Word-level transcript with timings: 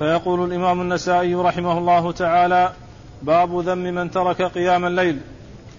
فيقول 0.00 0.44
الإمام 0.44 0.80
النسائي 0.80 1.34
رحمه 1.34 1.78
الله 1.78 2.12
تعالى 2.12 2.72
باب 3.22 3.60
ذم 3.60 3.78
من 3.78 4.10
ترك 4.10 4.42
قيام 4.42 4.84
الليل. 4.84 5.20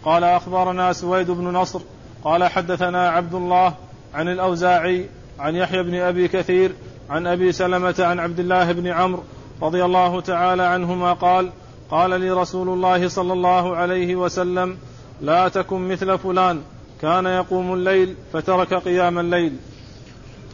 قال 0.05 0.23
أخبرنا 0.23 0.93
سويد 0.93 1.31
بن 1.31 1.43
نصر 1.43 1.81
قال 2.23 2.43
حدثنا 2.43 3.09
عبد 3.09 3.33
الله 3.33 3.73
عن 4.13 4.27
الأوزاعي 4.27 5.05
عن 5.39 5.55
يحيى 5.55 5.83
بن 5.83 5.95
أبي 5.95 6.27
كثير 6.27 6.71
عن 7.09 7.27
أبي 7.27 7.51
سلمة 7.51 7.95
عن 7.99 8.19
عبد 8.19 8.39
الله 8.39 8.71
بن 8.71 8.87
عمرو 8.87 9.23
رضي 9.61 9.85
الله 9.85 10.21
تعالى 10.21 10.63
عنهما 10.63 11.13
قال 11.13 11.49
قال 11.91 12.21
لي 12.21 12.31
رسول 12.31 12.69
الله 12.69 13.07
صلى 13.07 13.33
الله 13.33 13.75
عليه 13.75 14.15
وسلم 14.15 14.77
لا 15.21 15.47
تكن 15.47 15.87
مثل 15.87 16.17
فلان 16.17 16.61
كان 17.01 17.25
يقوم 17.25 17.73
الليل 17.73 18.15
فترك 18.33 18.73
قيام 18.73 19.19
الليل. 19.19 19.53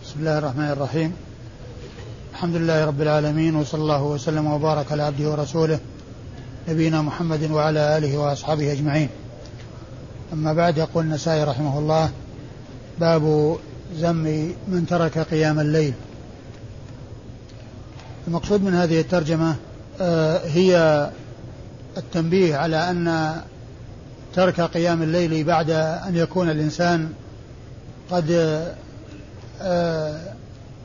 بسم 0.03 0.19
الله 0.19 0.37
الرحمن 0.37 0.71
الرحيم. 0.71 1.26
الحمد 2.37 2.55
لله 2.55 2.85
رب 2.85 3.01
العالمين 3.01 3.55
وصلى 3.55 3.81
الله 3.81 4.03
وسلم 4.03 4.47
وبارك 4.47 4.91
على 4.91 5.03
عبده 5.03 5.29
ورسوله 5.31 5.79
نبينا 6.69 7.01
محمد 7.01 7.51
وعلى 7.51 7.97
آله 7.97 8.17
وأصحابه 8.17 8.71
أجمعين. 8.71 9.09
أما 10.33 10.53
بعد 10.53 10.77
يقول 10.77 11.03
النسائي 11.03 11.43
رحمه 11.43 11.79
الله 11.79 12.09
باب 12.99 13.55
ذم 13.95 14.53
من 14.67 14.85
ترك 14.89 15.19
قيام 15.19 15.59
الليل. 15.59 15.93
المقصود 18.27 18.63
من 18.63 18.73
هذه 18.73 19.01
الترجمة 19.01 19.55
آه، 20.01 20.37
هي 20.45 21.09
التنبيه 21.97 22.55
على 22.55 22.89
أن 22.89 23.35
ترك 24.33 24.61
قيام 24.61 25.01
الليل 25.01 25.43
بعد 25.43 25.69
أن 26.07 26.15
يكون 26.15 26.49
الإنسان 26.49 27.09
قد 28.11 28.31
آه، 29.61 30.37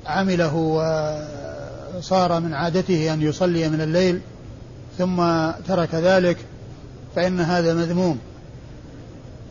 عمله 0.07 0.83
وصار 1.99 2.41
من 2.41 2.55
عادته 2.55 3.15
أن 3.15 3.23
يصلي 3.23 3.69
من 3.69 3.81
الليل 3.81 4.21
ثم 4.99 5.17
ترك 5.69 5.95
ذلك 5.95 6.37
فإن 7.17 7.41
هذا 7.41 7.75
مذموم. 7.75 8.19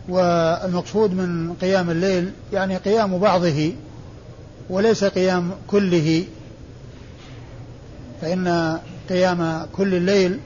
والمقصود 0.10 1.14
من 1.14 1.54
قيام 1.62 1.90
الليل 1.90 2.32
يعني 2.54 2.78
قيام 2.78 3.18
بعضه 3.18 3.74
وليس 4.70 5.04
قيام 5.04 5.52
كله. 5.68 6.24
فإن 8.22 8.78
قيام 9.10 9.66
كل 9.76 9.96
الليل 9.96 10.40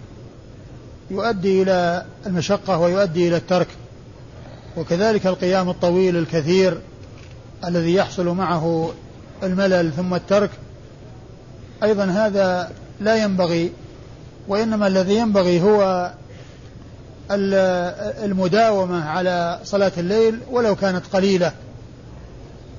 يؤدي 1.12 1.62
إلى 1.62 2.06
المشقة 2.26 2.80
ويؤدي 2.80 3.28
إلى 3.28 3.38
الترك. 3.38 3.68
وكذلك 4.78 5.28
القيام 5.28 5.70
الطويل 5.70 6.18
الكثير 6.18 6.80
الذي 7.66 7.94
يحصل 7.94 8.28
معه 8.28 8.92
الملل 9.44 9.92
ثم 9.92 10.14
الترك 10.14 10.50
أيضا 11.84 12.06
هذا 12.06 12.72
لا 13.02 13.16
ينبغي 13.16 13.72
وإنما 14.48 14.88
الذي 14.88 15.16
ينبغي 15.16 15.62
هو 15.62 16.12
المداومة 18.24 19.06
على 19.06 19.60
صلاة 19.64 19.92
الليل 19.98 20.40
ولو 20.52 20.76
كانت 20.76 21.06
قليلة 21.14 21.52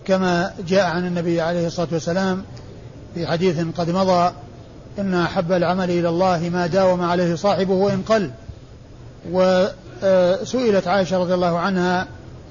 كما 0.05 0.53
جاء 0.69 0.85
عن 0.85 1.07
النبي 1.07 1.41
عليه 1.41 1.67
الصلاة 1.67 1.89
والسلام 1.93 2.45
في 3.15 3.27
حديث 3.27 3.65
قد 3.79 3.91
مضى 3.91 4.33
إن 4.99 5.15
أحب 5.15 5.53
العمل 5.53 5.91
إلى 5.91 6.09
الله 6.09 6.51
ما 6.53 6.67
داوم 6.67 7.03
عليه 7.03 7.35
صاحبه 7.35 7.75
وإن 7.75 8.03
قل. 8.03 8.31
وسئلت 9.33 10.89
عائشة 10.89 11.19
رضي 11.19 11.35
الله 11.35 11.59
عنها 11.59 12.07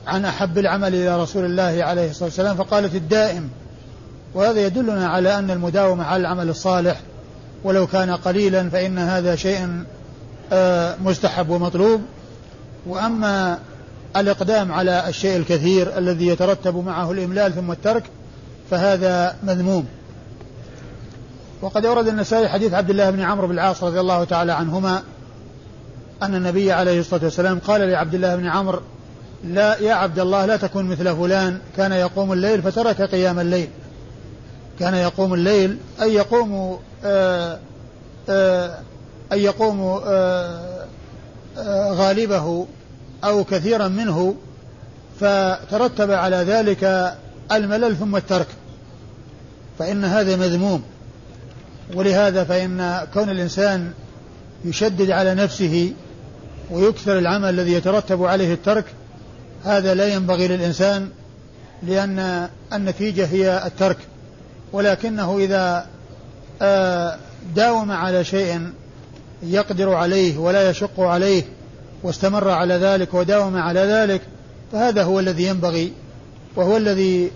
عن 0.07 0.25
أحب 0.25 0.57
العمل 0.57 0.95
إلى 0.95 1.21
رسول 1.21 1.45
الله 1.45 1.83
عليه 1.83 2.09
الصلاة 2.09 2.25
والسلام 2.25 2.55
فقالت 2.55 2.95
الدائم 2.95 3.49
وهذا 4.35 4.65
يدلنا 4.65 5.07
على 5.07 5.39
أن 5.39 5.51
المداومة 5.51 6.03
على 6.03 6.21
العمل 6.21 6.49
الصالح 6.49 7.01
ولو 7.63 7.87
كان 7.87 8.11
قليلا 8.11 8.69
فإن 8.69 8.97
هذا 8.97 9.35
شيء 9.35 9.83
آه، 10.53 10.95
مستحب 11.03 11.49
ومطلوب. 11.49 12.01
وأما 12.87 13.59
الإقدام 14.17 14.71
على 14.71 15.09
الشيء 15.09 15.37
الكثير 15.37 15.97
الذي 15.97 16.27
يترتب 16.27 16.75
معه 16.85 17.11
الإملال 17.11 17.55
ثم 17.55 17.71
الترك 17.71 18.03
فهذا 18.71 19.35
مذموم. 19.43 19.85
وقد 21.61 21.85
أورد 21.85 22.07
النسائي 22.07 22.49
حديث 22.49 22.73
عبد 22.73 22.89
الله 22.89 23.09
بن 23.09 23.21
عمرو 23.21 23.47
بن 23.47 23.53
العاص 23.53 23.83
رضي 23.83 23.99
الله 23.99 24.23
تعالى 24.23 24.51
عنهما 24.51 25.03
أن 26.23 26.35
النبي 26.35 26.71
عليه 26.71 26.99
الصلاة 26.99 27.23
والسلام 27.23 27.59
قال 27.59 27.81
لعبد 27.81 28.15
الله 28.15 28.35
بن 28.35 28.47
عمرو 28.47 28.79
لا 29.43 29.79
يا 29.79 29.93
عبد 29.93 30.19
الله 30.19 30.45
لا 30.45 30.57
تكن 30.57 30.85
مثل 30.85 31.15
فلان 31.15 31.59
كان 31.77 31.91
يقوم 31.91 32.33
الليل 32.33 32.61
فترك 32.61 33.01
قيام 33.01 33.39
الليل. 33.39 33.69
كان 34.79 34.93
يقوم 34.93 35.33
الليل 35.33 35.77
أي 36.01 36.13
يقوم 36.13 36.79
آه، 37.05 37.59
آه، 38.29 38.79
أي 39.31 39.43
يقوم 39.43 40.01
آه، 40.05 40.85
غالبه 41.91 42.67
أو 43.23 43.43
كثيرا 43.43 43.87
منه 43.87 44.35
فترتب 45.19 46.11
على 46.11 46.35
ذلك 46.35 47.13
الملل 47.51 47.95
ثم 47.95 48.15
الترك. 48.15 48.47
فإن 49.79 50.05
هذا 50.05 50.35
مذموم 50.35 50.83
ولهذا 51.93 52.43
فإن 52.43 53.07
كون 53.13 53.29
الإنسان 53.29 53.91
يشدد 54.65 55.11
على 55.11 55.35
نفسه 55.35 55.93
ويكثر 56.71 57.17
العمل 57.17 57.49
الذي 57.49 57.73
يترتب 57.73 58.23
عليه 58.23 58.53
الترك 58.53 58.85
هذا 59.63 59.93
لا 59.93 60.07
ينبغي 60.07 60.47
للإنسان 60.47 61.09
لأن 61.83 62.49
النتيجة 62.73 63.25
هي 63.25 63.63
الترك. 63.65 63.97
ولكنه 64.73 65.37
إذا 65.37 65.85
آه، 66.61 67.17
داوم 67.55 67.91
على 67.91 68.23
شيء 68.23 68.69
يقدر 69.43 69.93
عليه 69.93 70.37
ولا 70.37 70.69
يشق 70.69 70.99
عليه 70.99 71.43
واستمر 72.03 72.49
على 72.49 72.73
ذلك 72.73 73.13
وداوم 73.13 73.57
على 73.57 73.79
ذلك 73.79 74.21
فهذا 74.71 75.03
هو 75.03 75.19
الذي 75.19 75.43
ينبغي 75.43 75.93
وهو 76.55 76.77
الذي 76.77 77.31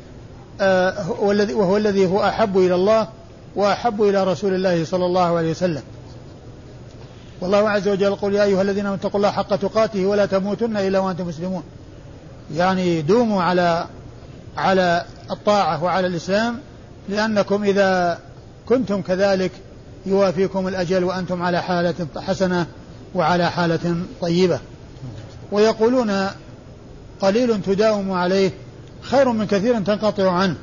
آه، 0.61 1.11
وهو 1.53 1.77
الذي 1.77 2.05
هو 2.05 2.23
أحب 2.23 2.57
إلى 2.57 2.75
الله 2.75 3.07
وأحب 3.55 4.01
إلى 4.01 4.23
رسول 4.23 4.53
الله 4.53 4.85
صلى 4.85 5.05
الله 5.05 5.37
عليه 5.37 5.51
وسلم. 5.51 5.81
والله 7.41 7.69
عز 7.69 7.87
وجل 7.87 8.01
يقول 8.01 8.35
يا 8.35 8.43
أيها 8.43 8.61
الذين 8.61 8.85
اتقوا 8.85 9.15
الله 9.15 9.31
حق 9.31 9.55
تقاته 9.55 10.05
ولا 10.05 10.25
تموتن 10.25 10.77
إلا 10.77 10.99
وأنتم 10.99 11.27
مسلمون. 11.27 11.63
يعني 12.55 13.01
دوموا 13.01 13.43
على 13.43 13.85
على 14.57 15.05
الطاعة 15.31 15.83
وعلى 15.83 16.07
الإسلام 16.07 16.59
لأنكم 17.09 17.63
إذا 17.63 18.19
كنتم 18.65 19.01
كذلك 19.01 19.51
يوافيكم 20.05 20.67
الأجل 20.67 21.03
وأنتم 21.03 21.41
على 21.41 21.61
حالة 21.61 22.07
حسنة 22.17 22.67
وعلى 23.15 23.51
حالة 23.51 23.95
طيبة. 24.21 24.59
ويقولون 25.51 26.27
قليل 27.21 27.61
تداوم 27.61 28.11
عليه 28.11 28.51
خير 29.01 29.31
من 29.31 29.47
كثير 29.47 29.79
تنقطع 29.81 30.31
عنه. 30.31 30.55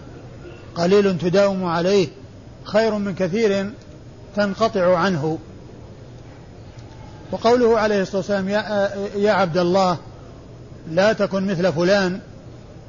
قليل 0.75 1.19
تداوم 1.19 1.65
عليه 1.65 2.09
خير 2.65 2.95
من 2.95 3.15
كثير 3.15 3.71
تنقطع 4.37 4.97
عنه. 4.97 5.39
وقوله 7.33 7.79
عليه 7.79 8.03
الصلاة 8.03 8.17
والسلام 8.17 8.49
يا, 8.49 8.91
يا 9.17 9.33
عبد 9.33 9.59
الله 9.59 9.99
لا 10.91 11.13
تكن 11.13 11.47
مثل 11.47 11.73
فلان 11.73 12.21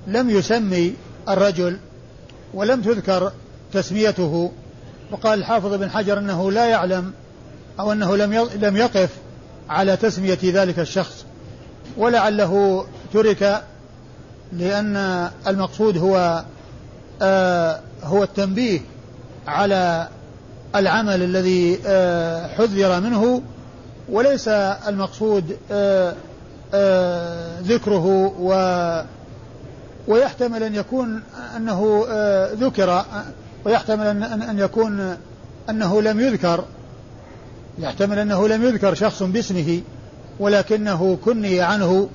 لم 0.07 0.29
يسمي 0.29 0.93
الرجل 1.29 1.77
ولم 2.53 2.81
تذكر 2.81 3.31
تسميته. 3.73 4.51
وقال 5.11 5.39
الحافظ 5.39 5.73
بن 5.73 5.89
حجر 5.89 6.19
إنه 6.19 6.51
لا 6.51 6.65
يعلم 6.65 7.13
أو 7.79 7.91
إنه 7.91 8.15
لم 8.15 8.33
لم 8.61 8.77
يقف 8.77 9.09
على 9.69 9.97
تسمية 9.97 10.39
ذلك 10.43 10.79
الشخص 10.79 11.25
ولعله 11.97 12.85
ترك 13.13 13.63
لأن 14.53 15.29
المقصود 15.47 15.97
هو 15.97 16.43
آه 17.21 17.79
هو 18.03 18.23
التنبيه 18.23 18.79
على 19.47 20.07
العمل 20.75 21.23
الذي 21.23 21.79
آه 21.85 22.47
حذر 22.47 22.99
منه 22.99 23.41
وليس 24.09 24.47
المقصود 24.87 25.57
آه 25.71 26.13
آه 26.73 27.59
ذكره 27.61 28.33
و 28.39 28.51
ويحتمل 30.07 30.63
أن 30.63 30.75
يكون 30.75 31.23
أنه 31.57 32.05
آه 32.09 32.53
ذكر 32.53 33.05
ويحتمل 33.65 34.07
أن, 34.07 34.23
أن 34.23 34.59
يكون 34.59 35.17
أنه 35.69 36.01
لم 36.01 36.19
يذكر. 36.19 36.63
يحتمل 37.79 38.19
أنه 38.19 38.47
لم 38.47 38.63
يذكر 38.63 38.93
شخص 38.93 39.23
باسمه 39.23 39.81
ولكنه 40.39 41.17
كني 41.25 41.61
عنه 41.61 42.09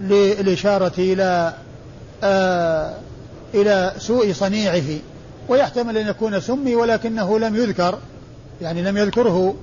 للإشارة 0.00 0.92
إلى 0.98 1.54
آه 2.24 2.94
إلى 3.54 3.92
سوء 3.98 4.32
صنيعه. 4.32 4.98
ويحتمل 5.48 5.98
أن 5.98 6.06
يكون 6.08 6.40
سمي 6.40 6.74
ولكنه 6.74 7.38
لم 7.38 7.56
يذكر. 7.56 7.98
يعني 8.60 8.82
لم 8.82 8.96
يذكره 8.96 9.54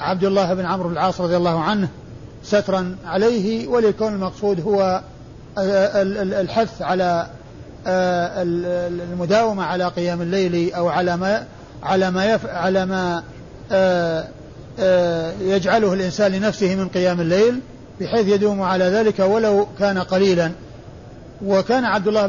عبد 0.00 0.24
الله 0.24 0.54
بن 0.54 0.64
عمرو 0.64 0.90
العاص 0.90 1.20
رضي 1.20 1.36
الله 1.36 1.60
عنه 1.60 1.88
سترا 2.44 2.96
عليه 3.04 3.68
وليكون 3.68 4.12
المقصود 4.12 4.60
هو 4.60 5.02
الحث 5.58 6.82
على 6.82 7.26
المداومة 7.86 9.64
على 9.64 9.88
قيام 9.88 10.22
الليل 10.22 10.74
أو 10.74 10.88
على 10.88 11.16
ما 11.16 11.46
على 11.82 12.10
ما 12.10 12.24
يف 12.24 12.46
على 12.46 12.86
ما 12.86 13.22
آه، 13.72 14.28
آه، 14.80 15.32
يجعله 15.40 15.92
الإنسان 15.92 16.32
لنفسه 16.32 16.74
من 16.74 16.88
قيام 16.88 17.20
الليل 17.20 17.60
بحيث 18.00 18.28
يدوم 18.28 18.62
على 18.62 18.84
ذلك 18.84 19.18
ولو 19.18 19.66
كان 19.78 19.98
قليلا. 19.98 20.52
وكان 21.44 21.84
عبد 21.84 22.08
الله 22.08 22.26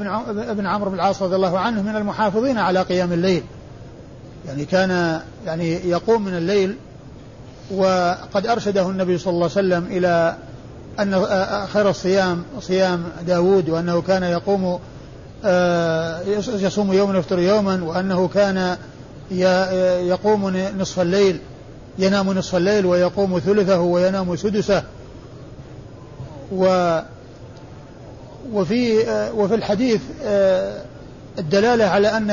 بن 0.53 0.65
عمرو 0.67 0.89
بن 0.89 0.95
العاص 0.95 1.21
رضي 1.21 1.35
الله 1.35 1.59
عنه 1.59 1.81
من 1.81 1.95
المحافظين 1.95 2.57
على 2.57 2.81
قيام 2.81 3.13
الليل. 3.13 3.43
يعني 4.47 4.65
كان 4.65 5.21
يعني 5.45 5.89
يقوم 5.89 6.25
من 6.25 6.37
الليل 6.37 6.75
وقد 7.71 8.47
أرشده 8.47 8.89
النبي 8.89 9.17
صلى 9.17 9.31
الله 9.31 9.49
عليه 9.55 9.67
وسلم 9.67 9.85
إلى 9.85 10.35
أن 10.99 11.25
خير 11.73 11.89
الصيام 11.89 12.43
صيام 12.59 13.03
داود 13.27 13.69
وأنه 13.69 14.01
كان 14.01 14.23
يقوم 14.23 14.65
آه، 14.65 14.79
يصوم 16.47 16.93
يوما 16.93 17.15
ويفطر 17.15 17.39
يوما 17.39 17.83
وأنه 17.83 18.27
كان 18.27 18.77
يقوم 20.07 20.57
نصف 20.77 20.99
الليل 20.99 21.39
ينام 21.99 22.33
نصف 22.33 22.55
الليل 22.55 22.85
ويقوم 22.85 23.39
ثلثه 23.39 23.79
وينام 23.79 24.35
سدسه. 24.35 24.83
و 26.51 26.99
وفي 28.53 29.07
آه، 29.09 29.33
وفي 29.33 29.55
الحديث 29.55 30.01
آه، 30.23 30.81
الدلالة 31.39 31.85
على 31.85 32.07
أن 32.07 32.31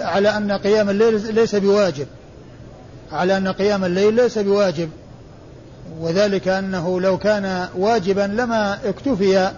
على 0.00 0.36
أن 0.36 0.52
قيام 0.52 0.90
الليل 0.90 1.34
ليس 1.34 1.54
بواجب. 1.54 2.06
على 3.12 3.36
أن 3.36 3.48
قيام 3.48 3.84
الليل 3.84 4.14
ليس 4.14 4.38
بواجب. 4.38 4.90
وذلك 6.00 6.48
أنه 6.48 7.00
لو 7.00 7.18
كان 7.18 7.68
واجبا 7.76 8.20
لما 8.20 8.78
اكتفي 8.84 9.52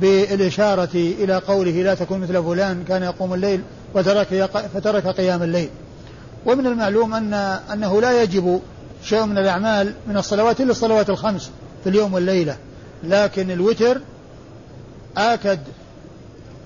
بالإشارة 0.00 0.94
إلى 0.94 1.36
قوله 1.36 1.70
لا 1.70 1.94
تكون 1.94 2.20
مثل 2.20 2.42
فلان 2.42 2.84
كان 2.88 3.02
يقوم 3.02 3.34
الليل 3.34 3.62
وترك 3.94 4.50
فترك 4.74 5.06
قيام 5.06 5.42
الليل. 5.42 5.68
ومن 6.46 6.66
المعلوم 6.66 7.14
أن 7.14 7.34
أنه 7.72 8.00
لا 8.00 8.22
يجب 8.22 8.60
شيء 9.04 9.24
من 9.24 9.38
الأعمال 9.38 9.94
من 10.06 10.16
الصلوات 10.16 10.60
إلا 10.60 10.70
الصلوات 10.70 11.10
الخمس 11.10 11.50
في 11.84 11.90
اليوم 11.90 12.14
والليلة. 12.14 12.56
لكن 13.04 13.50
الوتر 13.50 14.00
آكد 15.16 15.58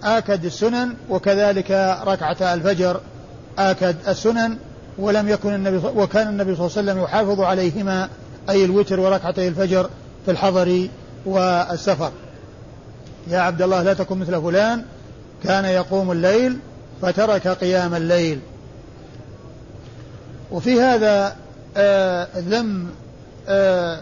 آكد 0.05 0.45
السنن 0.45 0.95
وكذلك 1.11 1.71
ركعة 2.07 2.55
الفجر 2.55 3.01
آكد 3.59 3.97
السنن 4.09 4.57
ولم 4.99 5.29
يكن 5.29 5.55
النبي 5.55 5.77
وكان 5.77 6.29
النبي 6.29 6.57
صلى 6.57 6.67
الله 6.67 6.79
عليه 6.79 6.93
وسلم 6.93 7.05
يحافظ 7.05 7.41
عليهما 7.41 8.09
أي 8.51 8.65
الوتر 8.65 9.01
وركعتي 9.01 9.49
الفجر 9.49 9.91
في 10.25 10.31
الحضر 10.31 10.89
والسفر. 11.27 12.13
يا 13.27 13.39
عبد 13.39 13.63
الله 13.63 13.83
لا 13.83 13.95
تكن 13.95 14.19
مثل 14.19 14.43
فلان. 14.43 14.85
كان 15.45 15.65
يقوم 15.65 16.13
الليل 16.13 16.59
فترك 17.03 17.49
قيام 17.49 17.95
الليل. 17.95 18.41
وفي 20.51 20.81
هذا 20.81 21.37
آه 21.77 22.29
ذم 22.37 22.87
آه 23.49 24.01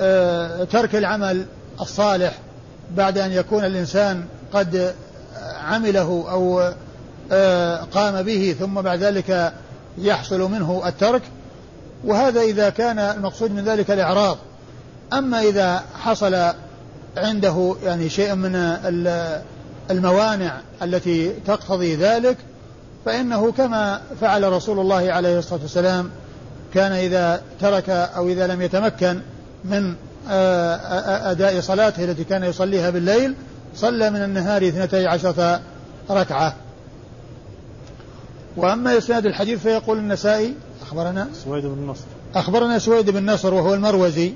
آه 0.00 0.64
ترك 0.64 0.94
العمل 0.94 1.46
الصالح 1.80 2.38
بعد 2.96 3.18
أن 3.18 3.32
يكون 3.32 3.64
الإنسان 3.64 4.24
قد 4.52 4.94
عمله 5.64 6.24
أو 6.30 6.72
آه، 7.32 7.76
قام 7.76 8.22
به 8.22 8.56
ثم 8.60 8.74
بعد 8.74 8.98
ذلك 8.98 9.52
يحصل 9.98 10.40
منه 10.50 10.82
الترك. 10.86 11.22
وهذا 12.04 12.40
إذا 12.40 12.70
كان 12.70 12.98
المقصود 12.98 13.50
من 13.50 13.64
ذلك 13.64 13.90
الإعراض. 13.90 14.38
أما 15.12 15.40
إذا 15.40 15.82
حصل 16.00 16.52
عنده 17.18 17.76
يعني 17.84 18.08
شيء 18.08 18.34
من 18.34 18.54
الموانع 19.90 20.60
التي 20.82 21.32
تقتضي 21.46 21.96
ذلك 21.96 22.36
فإنه 23.04 23.52
كما 23.52 24.00
فعل 24.20 24.52
رسول 24.52 24.78
الله 24.78 25.12
عليه 25.12 25.38
الصلاة 25.38 25.60
والسلام 25.62 26.10
كان 26.74 26.92
إذا 26.92 27.42
ترك 27.60 27.90
أو 27.90 28.28
إذا 28.28 28.46
لم 28.46 28.62
يتمكن 28.62 29.20
من 29.64 29.94
آه، 30.30 31.30
أداء 31.30 31.60
صلاته 31.60 32.04
التي 32.04 32.24
كان 32.24 32.44
يصليها 32.44 32.90
بالليل 32.90 33.34
صلى 33.74 34.10
من 34.10 34.22
النهار 34.22 34.68
اثنتي 34.68 35.06
عشرة 35.06 35.60
ركعة. 36.10 36.54
وأما 38.56 38.98
إسناد 38.98 39.26
الحديث 39.26 39.62
فيقول 39.62 39.98
النسائي 39.98 40.54
أخبرنا؟ 40.82 41.28
سويد 41.44 41.66
بن 41.66 41.86
نصر. 41.86 42.04
أخبرنا 42.34 42.78
سويد 42.78 43.10
بن 43.10 43.30
نصر 43.30 43.54
وهو 43.54 43.74
المروزي. 43.74 44.32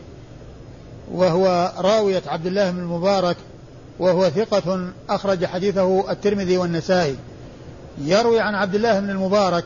وهو 1.13 1.73
راوية 1.79 2.23
عبد 2.27 2.47
الله 2.47 2.71
بن 2.71 2.79
المبارك 2.79 3.37
وهو 3.99 4.31
ثقة 4.31 4.89
أخرج 5.09 5.45
حديثه 5.45 6.11
الترمذي 6.11 6.57
والنسائي. 6.57 7.17
يروي 7.99 8.41
عن 8.41 8.55
عبد 8.55 8.75
الله 8.75 9.01
بن 9.01 9.11
المبارك 9.11 9.65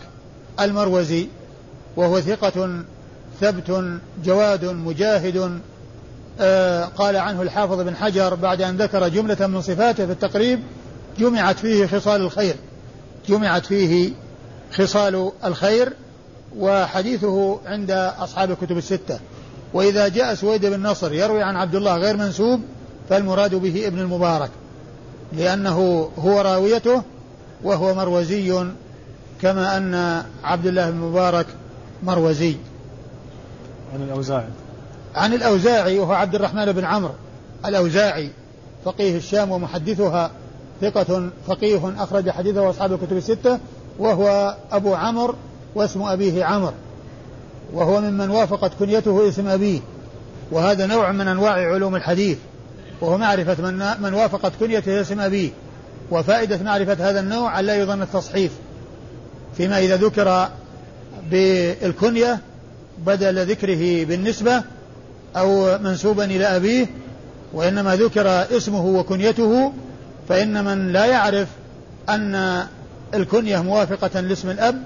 المروزي 0.60 1.28
وهو 1.96 2.20
ثقة 2.20 2.84
ثبت 3.40 3.98
جواد 4.24 4.64
مجاهد 4.64 5.60
آه 6.40 6.84
قال 6.84 7.16
عنه 7.16 7.42
الحافظ 7.42 7.80
بن 7.80 7.96
حجر 7.96 8.34
بعد 8.34 8.62
أن 8.62 8.76
ذكر 8.76 9.08
جملة 9.08 9.46
من 9.46 9.62
صفاته 9.62 10.06
في 10.06 10.12
التقريب 10.12 10.60
جمعت 11.18 11.58
فيه 11.58 11.86
خصال 11.86 12.20
الخير 12.20 12.56
جمعت 13.28 13.66
فيه 13.66 14.12
خصال 14.72 15.32
الخير 15.44 15.92
وحديثه 16.58 17.60
عند 17.66 17.90
أصحاب 18.18 18.50
الكتب 18.50 18.78
الستة. 18.78 19.18
وإذا 19.76 20.08
جاء 20.08 20.34
سويد 20.34 20.66
بن 20.66 20.86
نصر 20.86 21.12
يروي 21.12 21.42
عن 21.42 21.56
عبد 21.56 21.74
الله 21.74 21.96
غير 21.96 22.16
منسوب 22.16 22.60
فالمراد 23.08 23.54
به 23.54 23.86
ابن 23.86 23.98
المبارك 23.98 24.50
لأنه 25.32 26.08
هو 26.18 26.40
راويته 26.40 27.02
وهو 27.64 27.94
مروزي 27.94 28.64
كما 29.42 29.76
أن 29.76 30.22
عبد 30.44 30.66
الله 30.66 30.90
بن 30.90 30.96
المبارك 30.96 31.46
مروزي. 32.02 32.56
عن 33.94 34.02
الأوزاعي. 34.02 34.48
عن 35.14 35.34
الأوزاعي 35.34 35.98
وهو 35.98 36.12
عبد 36.12 36.34
الرحمن 36.34 36.72
بن 36.72 36.84
عمرو 36.84 37.14
الأوزاعي 37.66 38.30
فقيه 38.84 39.16
الشام 39.16 39.50
ومحدثها 39.50 40.30
ثقة 40.80 41.30
فقيه 41.46 41.94
أخرج 41.98 42.30
حديثه 42.30 42.70
أصحاب 42.70 42.92
الكتب 42.92 43.16
الستة 43.16 43.58
وهو 43.98 44.56
أبو 44.72 44.94
عمرو 44.94 45.34
واسم 45.74 46.02
أبيه 46.02 46.44
عمرو. 46.44 46.74
وهو 47.72 48.00
ممن 48.00 48.30
وافقت 48.30 48.72
كنيته 48.78 49.28
اسم 49.28 49.48
أبيه. 49.48 49.80
وهذا 50.50 50.86
نوع 50.86 51.12
من 51.12 51.28
أنواع 51.28 51.52
علوم 51.52 51.96
الحديث. 51.96 52.38
وهو 53.00 53.18
معرفة 53.18 53.70
من, 53.70 54.02
من 54.02 54.14
وافقت 54.14 54.52
كنيته 54.60 55.00
اسم 55.00 55.20
أبيه. 55.20 55.50
وفائدة 56.10 56.62
معرفة 56.62 57.10
هذا 57.10 57.20
النوع 57.20 57.60
أن 57.60 57.64
لا 57.64 57.76
يظن 57.76 58.02
التصحيف. 58.02 58.52
فيما 59.56 59.78
إذا 59.78 59.96
ذكر 59.96 60.48
بالكنية 61.30 62.40
بدل 63.06 63.46
ذكره 63.46 64.04
بالنسبة 64.04 64.62
أو 65.36 65.78
منسوبا 65.78 66.24
إلى 66.24 66.44
أبيه 66.44 66.86
وإنما 67.52 67.96
ذكر 67.96 68.56
اسمه 68.56 68.86
وكنيته 68.86 69.72
فإن 70.28 70.64
من 70.64 70.92
لا 70.92 71.06
يعرف 71.06 71.48
أن 72.08 72.62
الكنية 73.14 73.62
موافقة 73.62 74.20
لاسم 74.20 74.50
الأب 74.50 74.82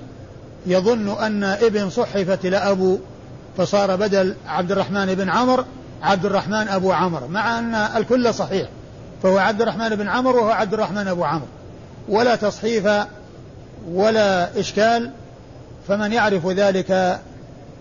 يظن 0.67 1.25
أن 1.25 1.45
ابن 1.45 1.91
صحفت 1.91 2.45
إلى 2.45 2.57
أبو 2.57 2.99
فصار 3.57 3.97
بدل 3.97 4.35
عبد 4.47 4.73
الرحمن 4.73 5.15
بن 5.15 5.29
عمر 5.29 5.65
عبد 6.03 6.25
الرحمن 6.25 6.69
أبو 6.69 6.93
عمر 6.93 7.27
مع 7.27 7.59
أن 7.59 7.75
الكل 7.75 8.35
صحيح 8.35 8.69
فهو 9.23 9.39
عبد 9.39 9.63
الرحمن 9.63 9.89
بن 9.89 10.09
عمر 10.09 10.37
وهو 10.37 10.51
عبد 10.51 10.75
الرحمن 10.75 11.09
أبو 11.09 11.25
عمر. 11.25 11.47
ولا 12.09 12.37
تصحيف 12.37 12.89
ولا 13.93 14.61
إشكال 14.61 15.11
فمن 15.89 16.13
يعرف 16.13 16.47
ذلك 16.47 16.91
آآ 16.91 17.19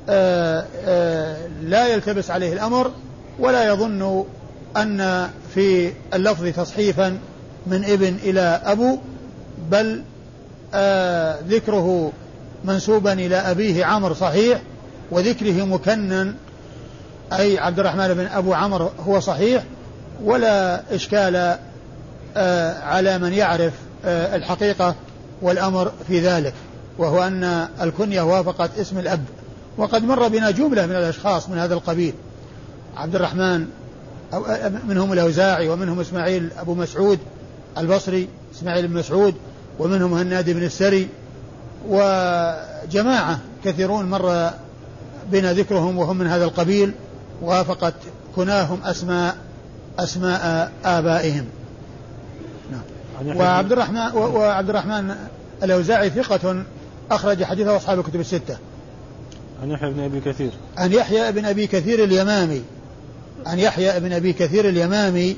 آه، 0.09 0.59
آآ 0.59 0.65
آه، 0.86 1.48
لا 1.63 1.88
يلتبس 1.88 2.31
عليه 2.31 2.53
الأمر 2.53 2.91
ولا 3.39 3.67
يظن 3.67 4.25
أن 4.77 5.29
في 5.55 5.91
اللفظ 6.13 6.48
تصحيفا 6.48 7.17
من 7.67 7.86
ابن 7.86 8.15
إلى 8.24 8.62
أبو 8.65 8.98
بل 9.71 10.03
آه 10.74 11.39
ذكره 11.48 12.12
منسوبا 12.65 13.13
إلى 13.13 13.35
أبيه 13.35 13.85
عمرو 13.85 14.13
صحيح 14.13 14.61
وذكره 15.11 15.65
مكنن 15.65 16.33
أي 17.33 17.59
عبد 17.59 17.79
الرحمن 17.79 18.13
بن 18.13 18.25
أبو 18.25 18.53
عمرو 18.53 18.89
هو 19.07 19.19
صحيح 19.19 19.63
ولا 20.23 20.81
إشكال 20.95 21.57
آه 22.37 22.83
على 22.83 23.17
من 23.17 23.33
يعرف 23.33 23.73
آه 24.05 24.35
الحقيقة 24.35 24.95
والأمر 25.41 25.91
في 26.07 26.19
ذلك 26.19 26.53
وهو 26.97 27.23
أن 27.23 27.67
الكنية 27.81 28.21
وافقت 28.21 28.79
اسم 28.79 28.99
الأب. 28.99 29.23
وقد 29.77 30.03
مر 30.03 30.27
بنا 30.27 30.51
جملة 30.51 30.85
من 30.85 30.95
الأشخاص 30.95 31.49
من 31.49 31.57
هذا 31.57 31.73
القبيل. 31.73 32.13
عبد 32.97 33.15
الرحمن 33.15 33.67
آه، 34.33 34.71
منهم 34.87 35.13
الأوزاعي 35.13 35.69
ومنهم 35.69 35.99
إسماعيل 35.99 36.49
أبو 36.57 36.75
مسعود 36.75 37.19
البصري 37.77 38.27
إسماعيل 38.55 38.87
بن 38.87 38.97
مسعود 38.97 39.35
ومنهم 39.79 40.13
هناد 40.13 40.49
بن 40.49 40.63
السري 40.63 41.07
وجماعة 41.88 43.39
كثيرون 43.65 44.05
مر 44.05 44.50
بنا 45.31 45.53
ذكرهم 45.53 45.98
وهم 45.98 46.17
من 46.17 46.27
هذا 46.27 46.45
القبيل 46.45 46.91
وافقت 47.41 47.93
كناهم 48.36 48.79
أسماء 48.83 49.36
أسماء 50.00 50.71
آبائهم. 50.86 51.45
نعم. 52.71 53.38
وعبد 53.38 53.71
الرحمن 53.71 54.12
وعبد 54.15 54.69
الرحمن 54.69 55.15
الأوزاعي 55.63 56.09
ثقة 56.09 56.63
أخرج 57.12 57.43
حديثه 57.43 57.77
أصحاب 57.77 58.00
الكتب 58.00 58.19
الستة. 58.19 58.57
عن 59.62 59.71
يحيى 59.71 59.91
بن 59.93 60.00
أبي 60.00 60.19
كثير. 60.19 60.51
عن 60.77 60.93
يحيى 60.93 61.31
بن 61.31 61.45
أبي 61.45 61.67
كثير 61.67 62.03
اليمامي. 62.03 62.62
عن 63.45 63.59
يحيى 63.59 64.00
بن 64.00 64.13
أبي 64.13 64.33
كثير 64.33 64.69
اليمامي 64.69 65.38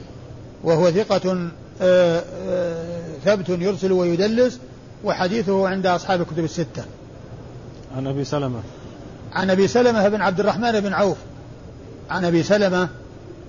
وهو 0.64 0.92
ثقة 0.92 1.50
آه، 1.82 2.24
آه، 2.48 2.84
ثبت 3.26 3.50
يرسل 3.50 3.92
ويدلس. 3.92 4.60
وحديثه 5.04 5.68
عند 5.68 5.86
أصحاب 5.86 6.22
الكتب 6.22 6.44
الستة. 6.44 6.84
عن 7.98 8.08
أبي 8.08 8.24
سلمة. 8.24 8.60
عن 9.34 9.50
أبي 9.50 9.68
سلمة 9.68 10.08
بن 10.08 10.22
عبد 10.22 10.40
الرحمن 10.40 10.80
بن 10.80 10.94
عوف. 10.94 11.18
عن 12.10 12.26
أبي 12.26 12.44
سلمة 12.44 12.90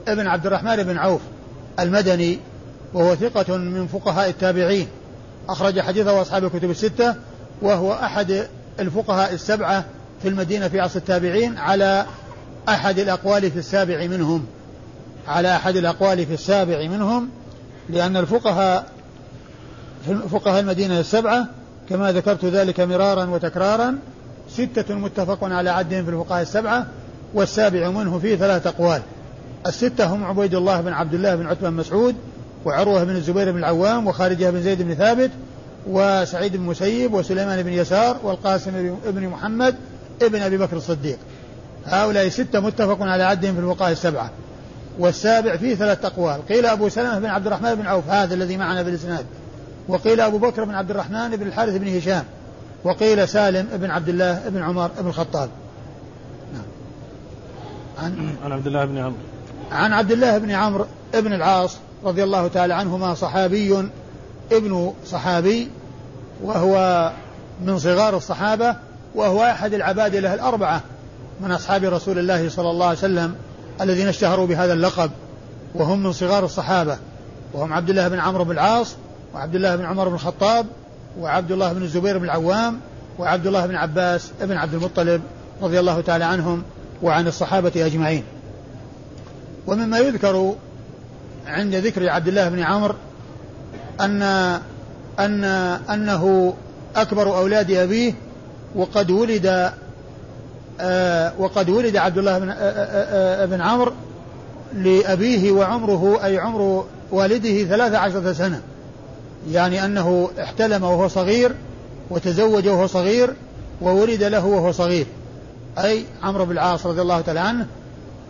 بن 0.07 0.27
عبد 0.27 0.47
الرحمن 0.47 0.83
بن 0.83 0.99
عوف 0.99 1.21
المدني 1.81 2.39
وهو 2.95 3.15
ثقة 3.15 3.57
من 3.57 3.87
فقهاء 3.87 4.29
التابعين. 4.29 4.89
أخرج 5.49 5.81
حديثه 5.81 6.23
أصحاب 6.23 6.45
الكتب 6.45 6.71
الستة 6.71 7.15
وهو 7.63 7.93
أحد 7.93 8.47
الفقهاء 8.81 9.33
السبعة 9.33 9.85
في 10.23 10.29
المدينة 10.29 10.69
في 10.69 10.81
عصر 10.81 10.99
التابعين 10.99 11.59
على 11.59 12.07
أحد 12.69 12.99
الأقوال 12.99 13.51
في 13.51 13.59
السابع 13.59 14.07
منهم. 14.07 14.47
على 15.29 15.57
أحد 15.57 15.77
الأقوال 15.77 16.27
في 16.27 16.35
السابع 16.35 16.89
منهم 16.89 17.29
لأن 17.89 18.17
الفقهاء 18.17 18.92
فقهاء 20.33 20.61
المدينة 20.61 21.01
السبعة 21.01 21.47
كما 21.89 22.13
ذكرت 22.13 22.45
ذلك 22.45 22.81
مرارا 22.81 23.25
وتكرارا 23.25 23.99
ستة 24.49 24.95
متفق 24.95 25.45
على 25.45 25.71
عدهم 25.71 26.05
في 26.05 26.11
الفقهاء 26.11 26.43
السبعة 26.43 26.87
والسابع 27.35 27.91
منه 27.91 28.19
فيه 28.19 28.37
ثلاثة 28.37 28.71
أقوال. 28.71 29.03
الستة 29.67 30.07
هم 30.07 30.25
عبيد 30.25 30.55
الله 30.55 30.81
بن 30.81 30.93
عبد 30.93 31.15
الله 31.15 31.35
بن 31.35 31.47
عتبة 31.47 31.71
بن 31.71 31.77
مسعود 31.77 32.15
وعروة 32.65 33.05
بن 33.05 33.17
الزبير 33.17 33.53
بن 33.53 33.59
العوام 33.59 34.07
وخارجة 34.07 34.51
بن 34.51 34.63
زيد 34.63 34.83
بن 34.83 34.95
ثابت 34.95 35.31
وسعيد 35.87 36.57
بن 36.57 36.63
مسيب 36.63 37.15
وسليمان 37.15 37.63
بن 37.63 37.73
يسار 37.73 38.17
والقاسم 38.23 38.97
بن 39.07 39.29
محمد 39.29 39.75
ابن 40.23 40.43
أبي 40.43 40.59
بكر 40.59 40.77
الصديق. 40.77 41.19
هؤلاء 41.87 42.29
ستة 42.29 42.61
متفق 42.61 43.03
على 43.03 43.23
عدهم 43.23 43.55
في 43.55 43.61
الفقهاء 43.61 43.93
السبعة. 43.93 44.31
والسابع 44.99 45.57
فيه 45.57 45.75
ثلاثة 45.75 46.09
أقوال. 46.09 46.49
قيل 46.49 46.67
أبو 46.67 46.89
سلمة 46.89 47.19
بن 47.19 47.27
عبد 47.27 47.47
الرحمن 47.47 47.75
بن 47.75 47.87
عوف 47.87 48.09
هذا 48.09 48.35
الذي 48.35 48.57
معنا 48.57 48.85
في 48.85 48.91
الإسناد 48.91 49.27
وقيل 49.89 50.21
أبو 50.21 50.39
بكر 50.39 50.65
بن 50.65 50.75
عبد 50.75 50.91
الرحمن 50.91 51.37
بن 51.37 51.47
الحارث 51.47 51.77
بن 51.77 51.97
هشام 51.97 52.25
وقيل 52.85 53.29
سالم 53.29 53.69
بن 53.73 53.91
عبد 53.91 54.09
الله 54.09 54.49
بن 54.49 54.63
عمر 54.63 54.91
بن 55.01 55.09
الخطاب 55.09 55.51
نعم. 56.53 56.63
عن 57.99 58.37
عن 58.45 58.53
عبد 58.53 58.67
الله 58.67 58.85
بن 58.85 58.99
عمرو 58.99 59.17
عن 59.73 59.93
عبد 59.93 60.13
الله 60.13 60.39
بن 60.39 60.51
عمرو 60.51 60.87
بن 61.15 61.33
العاص 61.33 61.77
رضي 62.05 62.25
الله 62.25 62.49
تعالى 62.49 62.75
عنهما 62.75 63.15
صحابي 63.15 63.89
ابن 64.53 64.93
صحابي 65.07 65.69
وهو 66.43 67.11
من 67.65 67.79
صغار 67.79 68.17
الصحابة 68.17 68.77
وهو 69.15 69.43
أحد 69.43 69.75
العباد 69.75 70.17
له 70.17 70.35
الأربعة 70.35 70.81
من 71.41 71.51
أصحاب 71.51 71.85
رسول 71.85 72.19
الله 72.19 72.49
صلى 72.49 72.71
الله 72.71 72.87
عليه 72.87 72.99
وسلم 72.99 73.35
الذين 73.81 74.09
اشتهروا 74.09 74.47
بهذا 74.47 74.73
اللقب 74.73 75.11
وهم 75.75 76.03
من 76.03 76.13
صغار 76.13 76.45
الصحابة 76.45 76.97
وهم 77.55 77.73
عبد 77.73 77.91
الله 77.91 78.09
بن 78.09 78.19
عمرو 78.19 78.45
بن 78.45 78.51
العاص 78.51 78.95
وعبد 79.35 79.55
الله 79.55 79.77
بن 79.77 79.85
عمر 79.85 80.09
بن 80.09 80.15
الخطاب 80.15 80.67
وعبد 81.21 81.53
الله 81.53 81.73
بن 81.73 81.83
الزبير 81.83 82.19
بن 82.19 82.25
العوام 82.25 82.81
وعبد 83.19 83.47
الله 83.47 83.67
بن 83.67 83.75
عباس 83.75 84.31
بن 84.41 84.57
عبد 84.57 84.75
المطلب 84.75 85.23
رضي 85.63 85.81
الله 85.81 86.01
تعالى 86.01 86.25
عنهم 86.25 86.63
وعن 87.03 87.27
الصحابة 87.27 87.73
أجمعين. 87.77 88.25
ومما 89.67 89.99
يذكر 89.99 90.55
عند 91.47 91.75
ذكر 91.75 92.09
عبد 92.09 92.29
الله 92.29 92.49
بن 92.49 92.61
عمرو 92.61 92.95
أن 94.01 94.23
أن 95.19 95.45
أنه 95.91 96.55
أكبر 96.97 97.37
أولاد 97.37 97.71
أبيه 97.71 98.15
وقد 98.77 99.11
ولد 99.11 99.73
آه 100.81 101.33
وقد 101.39 101.71
ولد 101.71 101.97
عبد 101.97 102.19
الله 102.19 102.39
بن, 102.39 102.49
آه 102.51 102.55
آه 102.55 103.47
بن 103.47 103.61
عمرو 103.61 103.93
لأبيه 104.75 105.53
وعمره 105.53 106.25
أي 106.25 106.39
عمر 106.39 106.85
والده 107.11 107.65
ثلاثة 107.65 107.99
عشرة 107.99 108.33
سنة. 108.33 108.61
يعني 109.51 109.85
أنه 109.85 110.31
احتلم 110.43 110.85
وهو 110.85 111.09
صغير 111.09 111.53
وتزوج 112.11 112.69
وهو 112.69 112.87
صغير 112.87 113.31
وولد 113.81 114.23
له 114.23 114.45
وهو 114.45 114.73
صغير. 114.73 115.07
أي 115.79 116.05
عمرو 116.23 116.45
بن 116.45 116.53
العاص 116.53 116.87
رضي 116.87 117.01
الله 117.01 117.21
تعالى 117.21 117.41
عنه 117.41 117.67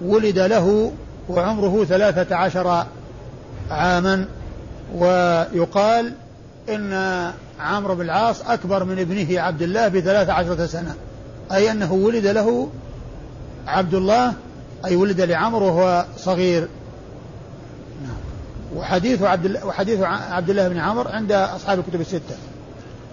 ولد 0.04 0.38
له 0.38 0.92
وعمره 1.28 1.84
ثلاثة 1.84 2.36
عشر 2.36 2.86
عاما. 3.70 4.24
ويقال 4.94 6.12
إن 6.68 6.92
عمرو 7.60 7.94
بن 7.94 8.04
العاص 8.04 8.42
أكبر 8.46 8.84
من 8.84 8.98
ابنه 8.98 9.40
عبد 9.40 9.62
الله 9.62 9.88
بثلاث 9.88 10.30
عشرة 10.30 10.66
سنة. 10.66 10.94
أي 11.52 11.70
أنه 11.70 11.92
ولد 11.92 12.26
له 12.26 12.68
عبد 13.66 13.94
الله 13.94 14.32
أي 14.84 14.96
ولد 14.96 15.20
لعمرو 15.20 15.66
وهو 15.66 16.06
صغير. 16.18 16.68
وحديث 18.76 19.22
عبد 19.22 19.60
وحديث 19.64 20.00
عبد 20.02 20.50
الله 20.50 20.68
بن 20.68 20.78
عمرو 20.78 21.10
عند 21.10 21.32
أصحاب 21.32 21.78
الكتب 21.78 22.00
الستة 22.00 22.36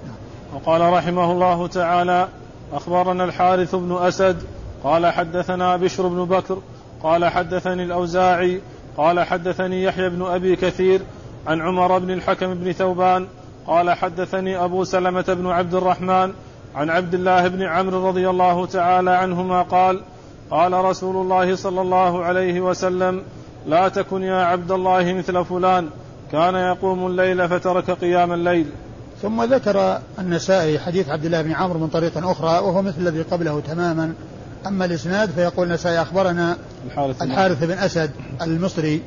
نعم. 0.06 0.16
وقال 0.56 0.94
رحمه 0.94 1.32
الله 1.32 1.68
تعالى 1.68 2.28
أخبرنا 2.74 3.24
الحارث 3.24 3.76
بن 3.76 3.98
أسد 4.02 4.44
قال 4.84 5.08
حدثنا 5.08 5.78
بشر 5.78 6.08
بن 6.08 6.26
بكر 6.26 6.58
قال 7.04 7.26
حدثني 7.26 7.84
الأوزاعي 7.84 8.62
قال 8.98 9.20
حدثني 9.20 9.84
يحيى 9.84 10.10
بن 10.10 10.26
أبي 10.26 10.56
كثير 10.56 11.02
عن 11.48 11.62
عمر 11.62 11.98
بن 11.98 12.12
الحكم 12.12 12.54
بن 12.54 12.72
ثوبان 12.72 13.28
قال 13.68 13.92
حدثني 13.92 14.64
أبو 14.64 14.84
سلمة 14.84 15.26
بن 15.28 15.48
عبد 15.48 15.74
الرحمن 15.74 16.34
عن 16.76 16.90
عبد 16.90 17.14
الله 17.14 17.48
بن 17.48 17.64
عمرو 17.64 18.08
رضي 18.08 18.30
الله 18.30 18.66
تعالى 18.66 19.12
عنهما 19.12 19.62
قال 19.62 20.02
قال 20.52 20.74
رسول 20.74 21.16
الله 21.16 21.56
صلى 21.56 21.82
الله 21.82 22.24
عليه 22.24 22.62
وسلم 22.62 23.24
لا 23.70 23.88
تكن 23.88 24.24
يا 24.24 24.36
عبد 24.36 24.72
الله 24.72 25.14
مثل 25.14 25.46
فلان. 25.46 25.90
كان 26.32 26.56
يقوم 26.56 27.08
الليل 27.08 27.50
فترك 27.50 27.92
قيام 27.92 28.34
الليل. 28.34 28.66
ثم 29.22 29.44
ذكر 29.44 30.00
النسائي 30.20 30.80
حديث 30.80 31.10
عبد 31.10 31.26
الله 31.26 31.42
بن 31.42 31.52
عمرو 31.52 31.80
من 31.80 31.88
طريق 31.88 32.28
أخرى 32.28 32.60
وهو 32.60 32.82
مثل 32.82 32.98
الذي 32.98 33.22
قبله 33.22 33.60
تماما. 33.60 34.14
أما 34.68 34.86
الإسناد 34.86 35.30
فيقول 35.30 35.68
النسائي 35.68 36.02
أخبرنا 36.02 36.58
الحارث, 36.86 37.22
الحارث 37.22 37.64
بن 37.64 37.72
أسد 37.72 38.12
المصري 38.42 39.02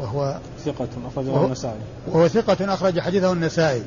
وهو 0.00 0.38
ثقة 0.64 0.88
أخرجه 1.12 1.44
النسائي. 1.44 1.80
وهو 2.06 2.28
ثقة 2.28 2.74
أخرج 2.74 3.00
حديثه 3.00 3.32
النسائي. 3.32 3.82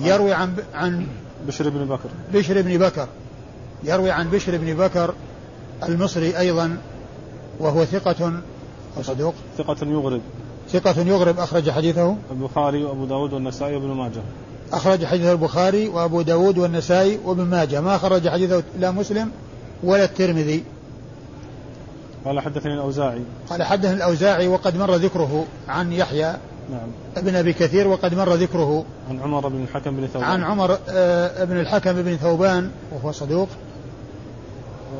يروي 0.00 0.32
عن 0.32 0.54
عن 0.74 1.06
بشر 1.46 1.68
بن 1.68 1.84
بكر. 1.84 2.08
بشر 2.34 2.62
بن 2.62 2.78
بكر. 2.78 3.08
يروي 3.84 4.10
عن 4.10 4.30
بشر 4.30 4.56
بن 4.56 4.74
بكر 4.74 5.14
المصري 5.88 6.38
أيضا 6.38 6.76
وهو 7.60 7.84
ثقة 7.84 8.32
صدوق 9.02 9.34
ثقة 9.58 9.76
يغرب. 9.86 10.20
ثقة 10.68 11.00
يغرب 11.00 11.38
أخرج 11.38 11.70
حديثه. 11.70 12.16
البخاري 12.30 12.84
وأبو 12.84 13.04
داود 13.04 13.32
والنسائي 13.32 13.76
وابن 13.76 13.88
ماجه. 13.88 14.22
أخرج 14.72 15.04
حديث 15.04 15.26
البخاري 15.26 15.88
وأبو 15.88 16.22
داود 16.22 16.58
والنسائي 16.58 17.18
وابن 17.24 17.44
ماجه. 17.44 17.80
ما 17.80 17.96
أخرج 17.96 18.28
حديثه 18.28 18.62
لا 18.78 18.90
مسلم 18.90 19.30
ولا 19.84 20.04
الترمذي. 20.04 20.64
قال 22.24 22.40
حدثني 22.40 22.74
الأوزاعي. 22.74 23.22
قال 23.50 23.62
حدثني 23.62 23.94
الأوزاعي 23.94 24.48
وقد 24.48 24.76
مر 24.76 24.94
ذكره 24.94 25.44
عن 25.68 25.92
يحيى 25.92 26.36
نعم. 26.70 26.88
ابن 27.16 27.34
أبي 27.36 27.52
كثير 27.52 27.88
وقد 27.88 28.14
مر 28.14 28.34
ذكره 28.34 28.84
عن 29.10 29.20
عمر 29.20 29.48
بن 29.48 29.62
الحكم 29.62 29.96
بن 29.96 30.06
ثوبان. 30.06 30.28
عن 30.28 30.42
عمر 30.42 30.78
آه 30.88 31.44
بن 31.44 31.60
الحكم 31.60 31.92
بن 31.92 32.16
ثوبان 32.16 32.70
وهو 32.92 33.12
صدوق. 33.12 33.48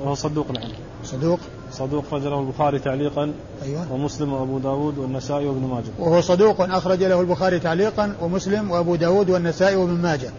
وهو 0.04 0.14
صدوق 0.14 0.50
نعم. 0.50 0.70
صدوق. 1.04 1.38
صدوق 1.72 2.04
أخرج 2.06 2.22
له 2.22 2.40
البخاري 2.40 2.78
تعليقا 2.78 3.32
أيوة. 3.62 3.92
ومسلم 3.92 4.32
وأبو 4.32 4.58
داود 4.58 4.98
والنسائي 4.98 5.46
وابن 5.46 5.66
ماجه. 5.66 5.92
وهو 5.98 6.20
صدوق 6.20 6.60
أخرج 6.60 7.02
له 7.02 7.20
البخاري 7.20 7.58
تعليقا 7.58 8.14
ومسلم 8.20 8.70
وأبو 8.70 8.94
داود 8.94 9.30
والنسائي 9.30 9.76
وابن 9.76 10.02
ماجه. 10.02 10.30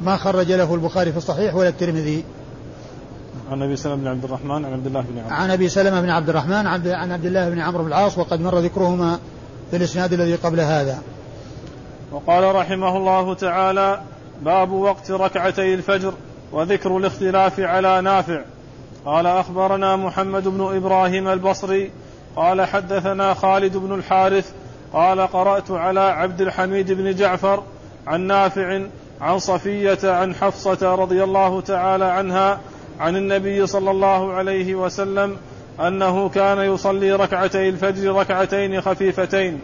ما 0.00 0.16
خرج 0.16 0.52
له 0.52 0.74
البخاري 0.74 1.12
في 1.12 1.18
الصحيح 1.18 1.54
ولا 1.54 1.68
الترمذي. 1.68 2.24
عن 3.50 3.62
أبي 3.62 3.76
سلمة 3.76 3.96
بن 3.96 4.06
عبد 4.06 4.24
الرحمن 4.24 4.64
عن 4.64 4.72
عبد 4.72 4.86
الله 4.86 5.00
بن 5.00 5.18
عمرو. 5.18 5.34
عن 5.34 5.50
أبي 5.50 5.68
سلمة 5.68 6.00
بن 6.00 6.10
عبد 6.10 6.28
الرحمن 6.28 6.66
عن 6.66 7.12
عبد 7.12 7.26
الله 7.26 7.50
بن 7.50 7.58
عمرو 7.58 7.82
بن 7.82 7.88
العاص 7.88 8.18
وقد 8.18 8.40
مر 8.40 8.58
ذكرهما 8.58 9.18
في 9.70 9.76
الإسناد 9.76 10.12
الذي 10.12 10.34
قبل 10.34 10.60
هذا. 10.60 10.98
وقال 12.12 12.54
رحمه 12.54 12.96
الله 12.96 13.34
تعالى: 13.34 14.00
باب 14.42 14.72
وقت 14.72 15.10
ركعتي 15.10 15.74
الفجر 15.74 16.14
وذكر 16.52 16.96
الاختلاف 16.96 17.60
على 17.60 18.00
نافع. 18.00 18.44
قال 19.06 19.26
أخبرنا 19.26 19.96
محمد 19.96 20.48
بن 20.48 20.76
إبراهيم 20.76 21.28
البصري 21.28 21.90
قال 22.36 22.62
حدثنا 22.62 23.34
خالد 23.34 23.76
بن 23.76 23.94
الحارث 23.94 24.50
قال 24.92 25.20
قرأت 25.20 25.70
على 25.70 26.00
عبد 26.00 26.40
الحميد 26.40 26.92
بن 26.92 27.14
جعفر 27.14 27.62
عن 28.06 28.20
نافع 28.20 28.80
عن 29.20 29.38
صفية 29.38 29.98
عن 30.04 30.34
حفصة 30.34 30.94
رضي 30.94 31.24
الله 31.24 31.60
تعالى 31.60 32.04
عنها 32.04 32.60
عن 33.00 33.16
النبي 33.16 33.66
صلى 33.66 33.90
الله 33.90 34.32
عليه 34.32 34.74
وسلم 34.74 35.36
أنه 35.80 36.28
كان 36.28 36.58
يصلي 36.58 37.12
ركعتي 37.12 37.68
الفجر 37.68 38.14
ركعتين 38.14 38.80
خفيفتين. 38.80 39.60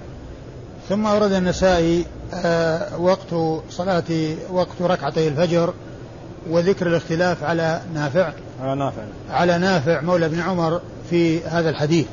ثم 0.88 1.06
ورد 1.06 1.32
النسائي 1.32 2.06
آه، 2.34 3.00
وقت 3.00 3.60
صلاة 3.70 4.34
وقت 4.50 4.82
ركعتي 4.82 5.28
الفجر 5.28 5.74
وذكر 6.50 6.86
الاختلاف 6.86 7.44
على 7.44 7.80
نافع. 7.94 8.32
على 8.62 8.74
نافع. 8.74 9.02
على 9.30 9.58
نافع 9.58 10.00
مولى 10.00 10.28
بن 10.28 10.40
عمر 10.40 10.80
في 11.10 11.44
هذا 11.44 11.70
الحديث. 11.70 12.06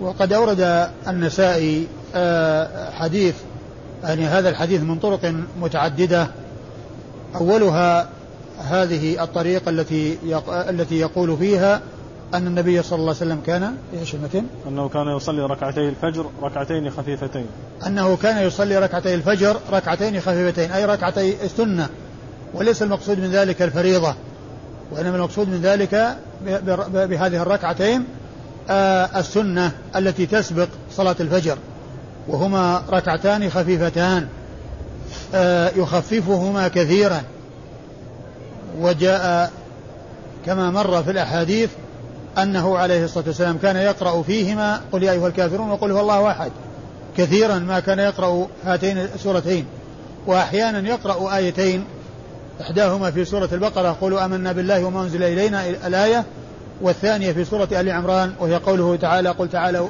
وقد 0.00 0.32
أورد 0.32 0.88
النسائي 1.08 1.86
آه، 2.14 2.90
حديث 2.90 3.34
يعني 4.04 4.26
هذا 4.26 4.48
الحديث 4.48 4.82
من 4.82 4.98
طرق 4.98 5.34
متعددة. 5.60 6.28
أولها 7.34 8.08
هذه 8.58 9.22
الطريقة 9.22 9.70
التي 9.70 10.18
التي 10.48 10.98
يقول 10.98 11.36
فيها 11.36 11.80
أن 12.34 12.46
النبي 12.46 12.82
صلى 12.82 12.98
الله 12.98 13.14
عليه 13.20 13.32
وسلم 13.32 13.40
كان 13.46 13.74
إيش 14.00 14.14
المتن؟ 14.14 14.44
أنه 14.68 14.88
كان 14.88 15.16
يصلي 15.16 15.42
ركعتي 15.42 15.88
الفجر 15.88 16.26
ركعتين 16.42 16.90
خفيفتين. 16.90 17.46
أنه 17.86 18.16
كان 18.16 18.46
يصلي 18.46 18.78
ركعتي 18.78 19.14
الفجر 19.14 19.56
ركعتين 19.72 20.20
خفيفتين 20.20 20.70
أي 20.70 20.84
ركعتي 20.84 21.44
السنة. 21.44 21.88
وليس 22.54 22.82
المقصود 22.82 23.18
من 23.18 23.30
ذلك 23.30 23.62
الفريضة 23.62 24.14
وإنما 24.90 25.16
المقصود 25.16 25.48
من 25.48 25.60
ذلك 25.60 26.16
بهذه 26.94 27.42
الركعتين 27.42 28.04
آه، 28.70 29.20
السنة 29.20 29.72
التي 29.96 30.26
تسبق 30.26 30.68
صلاة 30.90 31.16
الفجر 31.20 31.58
وهما 32.28 32.82
ركعتان 32.90 33.50
خفيفتان 33.50 34.28
آه، 35.34 35.70
يخففهما 35.76 36.68
كثيرا 36.68 37.22
وجاء 38.80 39.50
كما 40.46 40.70
مر 40.70 41.02
في 41.02 41.10
الأحاديث 41.10 41.70
أنه 42.38 42.78
عليه 42.78 43.04
الصلاة 43.04 43.24
والسلام 43.26 43.58
كان 43.58 43.76
يقرأ 43.76 44.22
فيهما 44.22 44.80
قل 44.92 45.02
يا 45.02 45.12
أيها 45.12 45.28
الكافرون 45.28 45.70
وقل 45.70 45.90
هو 45.90 46.00
الله 46.00 46.30
أحد 46.30 46.52
كثيرا 47.16 47.58
ما 47.58 47.80
كان 47.80 47.98
يقرأ 47.98 48.46
هاتين 48.64 48.98
السورتين 48.98 49.66
وأحيانا 50.26 50.88
يقرأ 50.88 51.36
آيتين 51.36 51.84
إحداهما 52.60 53.10
في 53.10 53.24
سورة 53.24 53.48
البقرة 53.52 53.96
قولوا 54.00 54.24
آمنا 54.24 54.52
بالله 54.52 54.84
وما 54.84 55.02
أنزل 55.02 55.22
إلينا 55.22 55.68
الآية 55.68 56.24
والثانية 56.80 57.32
في 57.32 57.44
سورة 57.44 57.68
آل 57.72 57.90
عمران 57.90 58.32
وهي 58.40 58.56
قوله 58.56 58.96
تعالى 58.96 59.28
قل 59.28 59.48
تعالوا 59.48 59.88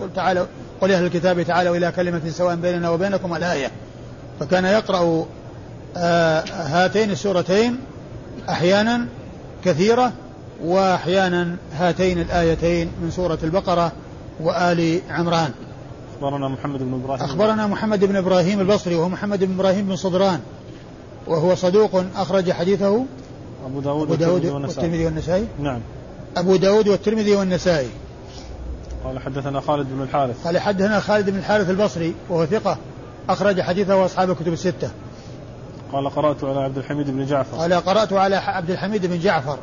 قل 0.00 0.12
تعالوا 0.14 0.46
قل 0.80 0.92
أهل 0.92 1.04
الكتاب 1.06 1.42
تعالوا 1.42 1.76
إلى 1.76 1.92
كلمة 1.92 2.20
سواء 2.30 2.54
بيننا 2.56 2.90
وبينكم 2.90 3.36
الآية. 3.36 3.70
فكان 4.40 4.64
يقرأ 4.64 5.26
آه 5.96 6.44
هاتين 6.50 7.10
السورتين 7.10 7.78
أحيانا 8.48 9.06
كثيرة 9.64 10.12
وأحيانا 10.64 11.56
هاتين 11.72 12.20
الآيتين 12.20 12.90
من 13.02 13.10
سورة 13.10 13.38
البقرة 13.42 13.92
وآل 14.40 15.00
عمران. 15.10 15.50
أخبرنا 16.14 16.48
محمد 16.48 16.80
بن 16.82 16.94
إبراهيم. 16.94 17.24
أخبرنا 17.24 17.66
محمد 17.66 18.04
بن 18.04 18.16
إبراهيم 18.16 18.60
البصري 18.60 18.94
وهو 18.94 19.08
محمد 19.08 19.44
بن 19.44 19.54
إبراهيم 19.54 19.86
بن 19.86 19.96
صدران. 19.96 20.40
وهو 21.26 21.54
صدوق 21.54 22.04
أخرج 22.16 22.52
حديثه 22.52 23.04
أبو 23.66 23.80
داود, 23.80 24.02
أبو 24.02 24.14
داود 24.14 24.46
والترمذي 24.46 25.04
والنسائي. 25.04 25.46
نعم. 25.60 25.80
أبو 26.36 26.56
داود 26.56 26.88
والترمذي 26.88 27.36
والنسائي. 27.36 27.88
قال 29.04 29.18
حدثنا 29.18 29.60
خالد 29.60 29.86
بن 29.90 30.02
الحارث. 30.02 30.46
قال 30.46 30.58
حدثنا 30.58 31.00
خالد 31.00 31.30
بن 31.30 31.38
الحارث 31.38 31.70
البصري 31.70 32.14
وهو 32.30 32.46
ثقة 32.46 32.76
أخرج 33.28 33.60
حديثه 33.60 34.04
أصحاب 34.04 34.30
الكتب 34.30 34.52
الستة. 34.52 34.90
قال 35.92 36.10
قرأت 36.10 36.44
على 36.44 36.60
عبد 36.60 36.78
الحميد 36.78 37.10
بن 37.10 37.26
جعفر. 37.26 37.56
قال 37.56 37.74
قرأت 37.74 38.12
على 38.12 38.36
عبد 38.36 38.70
الحميد 38.70 39.06
بن 39.06 39.18
جعفر 39.18 39.58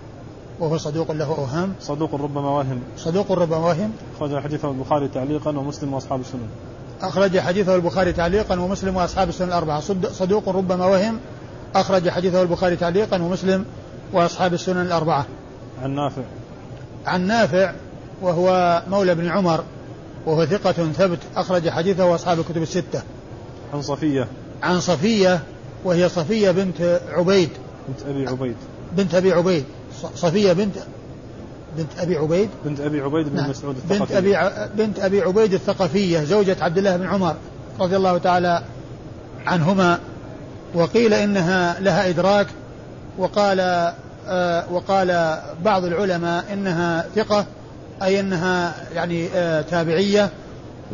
وهو 0.60 0.78
صدوق 0.78 1.12
له 1.12 1.26
أوهام. 1.26 1.74
صدوق 1.82 2.16
ربما 2.16 2.50
وهم. 2.50 2.82
صدوق 2.98 3.32
ربما 3.32 3.58
وهم. 3.58 3.92
أخرج 4.16 4.44
حديثه 4.44 4.72
البخاري 4.72 5.08
تعليقا 5.08 5.58
ومسلم 5.58 5.94
وأصحاب 5.94 6.20
السنن. 6.20 6.48
أخرج 7.02 7.40
حديثه 7.40 7.76
البخاري 7.76 8.14
تعليقا 8.14 8.60
ومسلم 8.60 8.96
وأصحاب 8.96 9.30
السنن 9.30 9.48
الأربعة. 9.48 9.80
صدوق 10.12 10.50
ربما 10.50 10.86
وهم. 10.86 11.20
أخرج 11.76 12.10
حديثه 12.10 12.42
البخاري 12.42 12.76
تعليقا 12.76 13.22
ومسلم 13.22 13.66
وأصحاب 14.14 14.54
السنن 14.54 14.82
الأربعة. 14.82 15.26
عن 15.84 15.96
نافع. 15.96 16.22
عن 17.06 17.28
نافع 17.28 17.74
وهو 18.22 18.82
مولى 18.90 19.16
بن 19.16 19.28
عمر 19.28 19.64
وهو 20.26 20.46
ثقة 20.46 20.72
ثبت 20.72 21.20
أخرج 21.36 21.70
حديثه 21.70 22.16
أصحاب 22.16 22.40
الكتب 22.40 22.62
الستة. 22.62 23.02
عن 23.74 23.82
صفية. 23.82 24.28
عن 24.64 24.80
صفية 24.80 25.40
وهي 25.84 26.10
صفية 26.10 26.52
بنت 26.52 27.02
عبيد. 27.10 27.50
بنت 27.88 28.08
أبي 28.08 28.28
عبيد. 28.28 28.56
بنت 28.92 29.16
أبي 29.16 29.34
عبيد. 29.34 29.64
صفية 30.16 30.54
بنت 30.54 30.76
بنت 31.78 32.00
أبي 32.00 32.18
عبيد. 32.18 32.50
بنت 32.66 32.80
أبي 32.80 33.02
عبيد 33.02 33.30
بن 33.30 33.36
نعم. 33.36 33.50
مسعود 33.50 33.76
الثقفية 33.76 34.00
بنت 34.00 34.12
أبي 34.12 34.36
ع... 34.36 34.68
بنت 34.78 35.00
أبي 35.00 35.22
عبيد 35.22 35.54
الثقفية 35.54 36.24
زوجة 36.24 36.58
عبد 36.62 36.78
الله 36.78 36.98
بن 36.98 37.08
عمر 37.08 37.36
رضي 37.80 37.96
الله 37.96 38.18
تعالى 38.18 38.64
عنهما. 39.46 40.00
وقيل 40.74 41.14
إنها 41.14 41.80
لها 41.80 42.10
إدراك 42.10 42.48
وقال 43.18 43.60
آه 44.28 44.72
وقال 44.72 45.40
بعض 45.66 45.86
العلماء 45.86 46.54
إنها 46.54 47.06
ثقة 47.16 47.46
أي 48.04 48.20
أنها 48.20 48.76
يعني 48.94 49.28
آه 49.36 49.62
تابعية 49.62 50.30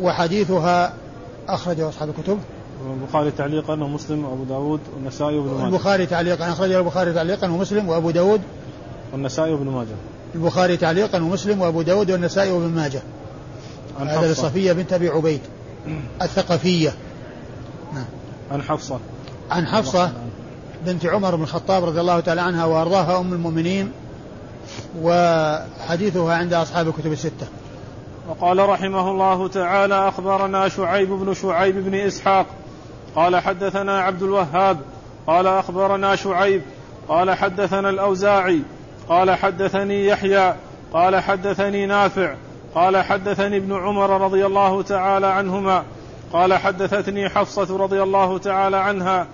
وحديثها 0.00 0.92
أخرجه 1.48 1.88
أصحاب 1.88 2.08
الكتب. 2.08 2.38
البخاري 3.02 3.30
تعليقا 3.30 3.72
ومسلم 3.72 4.24
وأبو 4.24 4.44
داود 4.44 4.80
والنسائي 4.94 5.38
وابن 5.38 5.50
ماجه. 5.50 5.66
البخاري 5.66 6.06
تعليقا 6.06 6.48
أخرجه 6.48 6.78
البخاري 6.78 7.12
تعليقا 7.12 7.48
ومسلم 7.48 7.88
وأبو 7.88 8.10
داود. 8.10 8.40
والنسائي 9.12 9.52
وابن 9.52 9.66
ماجه. 9.66 9.96
البخاري 10.34 10.76
تعليقا 10.76 11.18
ومسلم 11.18 11.60
وأبو 11.60 11.82
داود 11.82 12.10
والنسائي 12.10 12.50
وابن 12.50 12.74
ماجه. 12.74 13.02
هذا 13.98 14.32
لصفية 14.32 14.72
بنت 14.72 14.92
أبي 14.92 15.08
عبيد 15.08 15.40
الثقفية. 16.22 16.94
نعم. 17.94 18.04
عن 18.50 18.62
حفصة. 18.62 19.00
عن 19.50 19.66
حفصة 19.66 20.12
بنت 20.86 21.06
عمر 21.06 21.36
بن 21.36 21.42
الخطاب 21.42 21.84
رضي 21.84 22.00
الله 22.00 22.20
تعالى 22.20 22.40
عنها 22.40 22.64
وأرضاها 22.64 23.20
أم 23.20 23.32
المؤمنين 23.32 23.92
وحديثها 25.02 26.34
عند 26.34 26.54
أصحاب 26.54 26.88
الكتب 26.88 27.12
الستة. 27.12 27.46
وقال 28.28 28.68
رحمه 28.68 29.10
الله 29.10 29.48
تعالى 29.48 30.08
أخبرنا 30.08 30.68
شعيب 30.68 31.08
بن 31.08 31.34
شعيب 31.34 31.84
بن 31.84 31.94
إسحاق. 31.94 32.46
قال 33.16 33.36
حدثنا 33.36 34.00
عبد 34.00 34.22
الوهاب. 34.22 34.78
قال 35.26 35.46
أخبرنا 35.46 36.16
شعيب. 36.16 36.62
قال 37.08 37.30
حدثنا 37.30 37.90
الأوزاعي. 37.90 38.62
قال 39.08 39.30
حدثني 39.30 40.06
يحيى. 40.06 40.54
قال 40.92 41.22
حدثني 41.22 41.86
نافع. 41.86 42.34
قال 42.74 42.96
حدثني 42.96 43.56
ابن 43.56 43.72
عمر 43.72 44.20
رضي 44.20 44.46
الله 44.46 44.82
تعالى 44.82 45.26
عنهما. 45.26 45.84
قال 46.32 46.54
حدثتني 46.54 47.28
حفصة 47.28 47.76
رضي 47.76 48.02
الله 48.02 48.38
تعالى 48.38 48.76
عنها. 48.76 49.26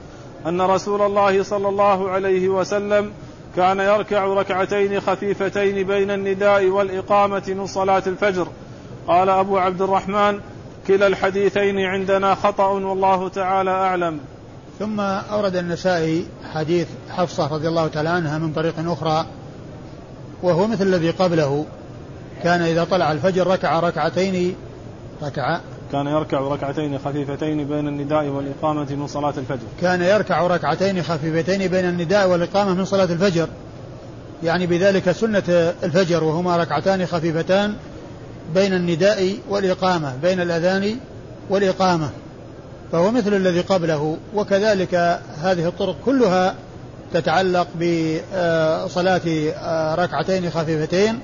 أن 0.47 0.61
رسول 0.61 1.03
الله 1.03 1.43
صلى 1.43 1.69
الله 1.69 2.11
عليه 2.11 2.49
وسلم 2.49 3.13
كان 3.57 3.81
يركع 3.81 4.25
ركعتين 4.25 5.01
خفيفتين 5.01 5.87
بين 5.87 6.11
النداء 6.11 6.67
والإقامة 6.67 7.43
من 7.49 7.67
صلاة 7.67 8.03
الفجر. 8.07 8.49
قال 9.09 9.29
أبو 9.29 9.59
عبد 9.59 9.83
الرحمن 9.83 10.41
كلا 10.87 11.07
الحديثين 11.07 11.79
عندنا 11.79 12.35
خطأ 12.35 12.67
والله 12.67 13.29
تعالى 13.29 13.71
أعلم. 13.71 14.21
ثم 14.79 15.01
أورد 15.01 15.57
النسائي 15.57 16.27
حديث 16.55 16.89
حفصة 17.11 17.55
رضي 17.55 17.69
الله 17.69 17.87
تعالى 17.87 18.09
عنها 18.09 18.39
من 18.39 18.53
طريق 18.53 18.75
أخرى 18.79 19.27
وهو 20.43 20.67
مثل 20.67 20.87
الذي 20.87 21.11
قبله. 21.11 21.65
كان 22.43 22.63
إذا 22.63 22.85
طلع 22.85 23.13
الفجر 23.13 23.47
ركع 23.47 23.81
ركعتين 23.81 24.57
ركع 25.23 25.61
كان 25.92 26.07
يركع 26.07 26.40
ركعتين 26.40 26.99
خفيفتين 26.99 27.68
بين 27.68 27.88
النداء 27.88 28.25
والإقامة 28.25 28.94
من 28.94 29.07
صلاة 29.07 29.35
الفجر. 29.38 29.66
كان 29.81 30.03
يركع 30.03 30.46
ركعتين 30.46 31.03
خفيفتين 31.03 31.68
بين 31.68 31.85
النداء 31.85 32.29
والإقامة 32.29 32.75
من 32.75 32.85
صلاة 32.85 33.05
الفجر. 33.05 33.49
يعني 34.42 34.66
بذلك 34.66 35.12
سنة 35.12 35.75
الفجر 35.83 36.25
وهما 36.25 36.57
ركعتان 36.57 37.07
خفيفتان 37.07 37.75
بين 38.55 38.72
النداء 38.72 39.37
والإقامة 39.49 40.16
بين 40.22 40.40
الأذان 40.40 40.96
والإقامة. 41.51 42.11
فهو 42.92 43.11
مثل 43.11 43.35
الذي 43.35 43.61
قبله 43.61 44.16
وكذلك 44.35 44.94
هذه 45.42 45.68
الطرق 45.68 45.96
كلها 46.05 46.55
تتعلق 47.12 47.66
بصلاة 47.75 49.20
ركعتين 49.94 50.51
خفيفتين 50.51 51.18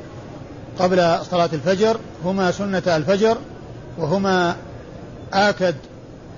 قبل 0.78 1.18
صلاة 1.30 1.50
الفجر. 1.52 1.96
هما 2.24 2.50
سنة 2.50 2.82
الفجر 2.86 3.36
وهما 3.98 4.56
آكد 5.32 5.74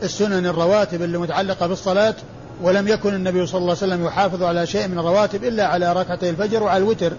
السنن 0.03 0.47
الرواتب 0.47 1.03
اللي 1.03 1.19
متعلقة 1.19 1.67
بالصلاة 1.67 2.15
ولم 2.63 2.89
يكن 2.89 3.15
النبي 3.15 3.47
صلى 3.47 3.59
الله 3.59 3.77
عليه 3.83 3.93
وسلم 3.93 4.07
يحافظ 4.07 4.43
على 4.43 4.67
شيء 4.67 4.89
من 4.89 4.99
الرواتب 4.99 5.45
إلا 5.45 5.67
على 5.67 5.93
ركعتي 5.93 6.31
الفجر 6.31 6.63
وعلى 6.63 6.79
الوتر. 6.79 7.13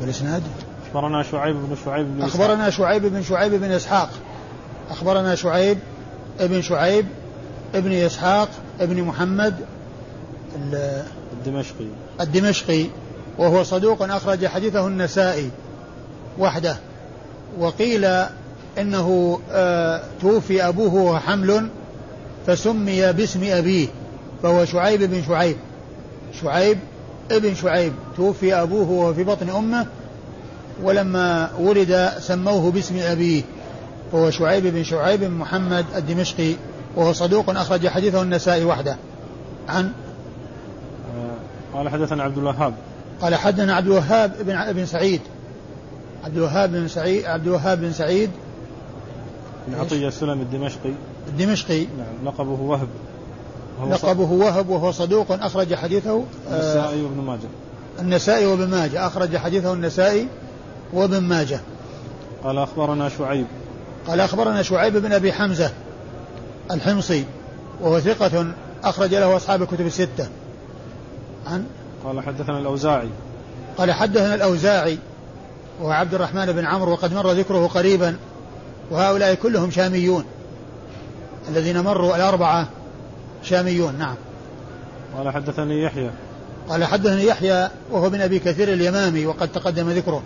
والإسناد 0.00 0.42
أخبرنا 0.86 1.22
شعيب 1.22 1.56
بن 1.56 1.76
شعيب 1.84 2.06
بن 2.06 2.22
أخبرنا 2.22 2.70
شعيب 2.70 3.06
بن 3.06 3.22
شعيب 3.22 3.54
بن 3.54 3.72
إسحاق. 3.72 4.10
أخبرنا 4.90 5.34
شعيب 5.34 5.78
ابن 6.40 6.62
شعيب 6.62 7.06
ابن 7.74 7.92
إسحاق 7.92 8.48
ابن 8.80 9.02
محمد 9.02 9.54
الدمشقي. 11.32 11.86
الدمشقي 12.20 12.86
وهو 13.38 13.62
صدوق 13.62 14.02
أخرج 14.02 14.46
حديثه 14.46 14.86
النسائي 14.86 15.50
وحده. 16.38 16.76
وقيل 17.58 18.06
إنه 18.78 19.40
آه 19.50 20.02
توفي 20.20 20.68
أبوه 20.68 20.94
وهو 20.94 21.18
حمل 21.18 21.68
فسمي 22.46 23.12
باسم 23.12 23.44
أبيه 23.44 23.88
فهو 24.42 24.64
شعيب 24.64 25.02
بن 25.02 25.22
شعيب. 25.22 25.56
شعيب 26.42 26.78
ابن 27.30 27.54
شعيب. 27.54 27.92
توفي 28.16 28.54
أبوه 28.54 28.90
وهو 28.90 29.14
في 29.14 29.24
بطن 29.24 29.50
أمه 29.50 29.86
ولما 30.82 31.50
ولد 31.58 32.12
سموه 32.18 32.70
باسم 32.70 32.98
أبيه 32.98 33.42
وهو 34.12 34.30
شعيب 34.30 34.66
بن 34.66 34.84
شعيب 34.84 35.20
بن 35.20 35.30
محمد 35.30 35.84
الدمشقي 35.96 36.54
وهو 36.96 37.12
صدوق 37.12 37.50
أخرج 37.50 37.88
حديثه 37.88 38.22
النسائي 38.22 38.64
وحده. 38.64 38.96
عن؟ 39.68 39.92
قال 41.74 41.88
حدثنا 41.88 42.22
عبد 42.22 42.38
الوهاب. 42.38 42.74
قال 43.22 43.34
حدثنا 43.34 43.74
عبد 43.74 43.86
الوهاب 43.86 44.32
بن 44.40 44.56
ابن 44.56 44.86
سعيد. 44.86 45.20
عبد 46.24 46.36
الوهاب 46.36 46.72
بن 46.72 46.88
سعيد 46.88 47.24
عبد 47.24 47.46
الوهاب 47.46 47.80
بن 47.80 47.92
سعيد 47.92 48.30
بن 49.68 49.80
عطية 49.80 50.08
السلمي 50.08 50.42
الدمشقي. 50.42 50.92
الدمشقي. 51.28 51.80
نعم 51.84 52.26
لقبه 52.26 52.60
وهب. 52.60 52.88
لقبه 53.90 54.32
وهب 54.32 54.68
وهو 54.68 54.92
صدوق 54.92 55.32
أخرج 55.32 55.74
حديثه 55.74 56.10
آه، 56.50 56.52
النسائي 56.52 57.02
وابن 57.02 57.20
ماجه. 57.20 57.48
النسائي 57.98 58.46
وابن 58.46 58.68
ماجه. 58.68 59.06
أخرج 59.06 59.36
حديثه 59.36 59.72
النسائي 59.72 60.28
وابن 60.92 61.20
ماجه. 61.20 61.60
قال 62.44 62.58
أخبرنا 62.58 63.08
شعيب. 63.08 63.46
قال 64.06 64.20
أخبرنا 64.20 64.62
شعيب 64.62 64.96
بن 64.96 65.12
أبي 65.12 65.32
حمزة 65.32 65.70
الحمصي 66.70 67.24
وهو 67.80 68.00
ثقة 68.00 68.46
أخرج 68.84 69.14
له 69.14 69.36
أصحاب 69.36 69.62
الكتب 69.62 69.86
الستة. 69.86 70.28
عن؟ 71.46 71.64
قال 72.04 72.20
حدثنا 72.20 72.58
الأوزاعي. 72.58 73.08
قال 73.78 73.92
حدثنا 73.92 74.34
الأوزاعي 74.34 74.98
وهو 75.80 75.90
عبد 75.90 76.14
الرحمن 76.14 76.46
بن 76.46 76.64
عمرو 76.64 76.92
وقد 76.92 77.14
مر 77.14 77.32
ذكره 77.32 77.66
قريبا. 77.66 78.16
وهؤلاء 78.90 79.34
كلهم 79.34 79.70
شاميون. 79.70 80.24
الذين 81.48 81.80
مروا 81.80 82.16
الأربعة 82.16 82.68
شاميون 83.42 83.94
نعم. 83.98 84.14
قال 85.16 85.34
حدثني 85.34 85.82
يحيى. 85.82 86.10
قال 86.68 86.84
حدثني 86.84 87.26
يحيى 87.26 87.68
وهو 87.90 88.10
بن 88.10 88.20
أبي 88.20 88.38
كثير 88.38 88.72
اليمامي 88.72 89.26
وقد 89.26 89.48
تقدم 89.48 89.90
ذكره. 89.90 90.22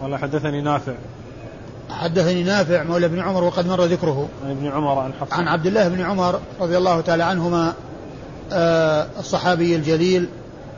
قال 0.00 0.16
حدثني 0.16 0.60
نافع. 0.60 0.94
حدثني 1.90 2.42
نافع 2.42 2.82
مولى 2.82 3.06
ابن 3.06 3.20
عمر 3.20 3.44
وقد 3.44 3.66
مر 3.66 3.84
ذكره. 3.84 4.28
عن 4.44 4.50
ابن 4.50 4.66
عمر 4.66 4.98
عن 4.98 5.12
حفصة. 5.20 5.36
عن 5.36 5.48
عبد 5.48 5.66
الله 5.66 5.88
بن 5.88 6.00
عمر 6.00 6.40
رضي 6.60 6.76
الله 6.76 7.00
تعالى 7.00 7.24
عنهما 7.24 7.74
آه 8.52 9.06
الصحابي 9.18 9.76
الجليل 9.76 10.28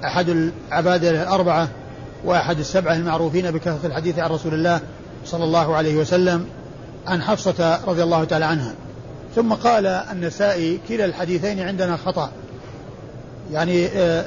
أحد 0.05 0.29
العبادة 0.29 1.23
الأربعة 1.23 1.69
وأحد 2.25 2.59
السبعة 2.59 2.95
المعروفين 2.95 3.51
بكثرة 3.51 3.87
الحديث 3.87 4.19
عن 4.19 4.31
رسول 4.31 4.55
الله 4.55 4.81
صلى 5.27 5.45
الله 5.45 5.77
عليه 5.77 5.97
وسلم 5.97 6.47
عن 7.07 7.23
حفصة 7.23 7.85
رضي 7.85 8.03
الله 8.03 8.25
تعالى 8.25 8.45
عنها. 8.45 8.75
ثم 9.37 9.53
قال 9.53 9.87
النسائي 9.87 10.81
كلا 10.89 11.05
الحديثين 11.05 11.61
عندنا 11.61 11.97
خطأ. 11.97 12.31
يعني 13.53 13.87
آه 13.87 14.25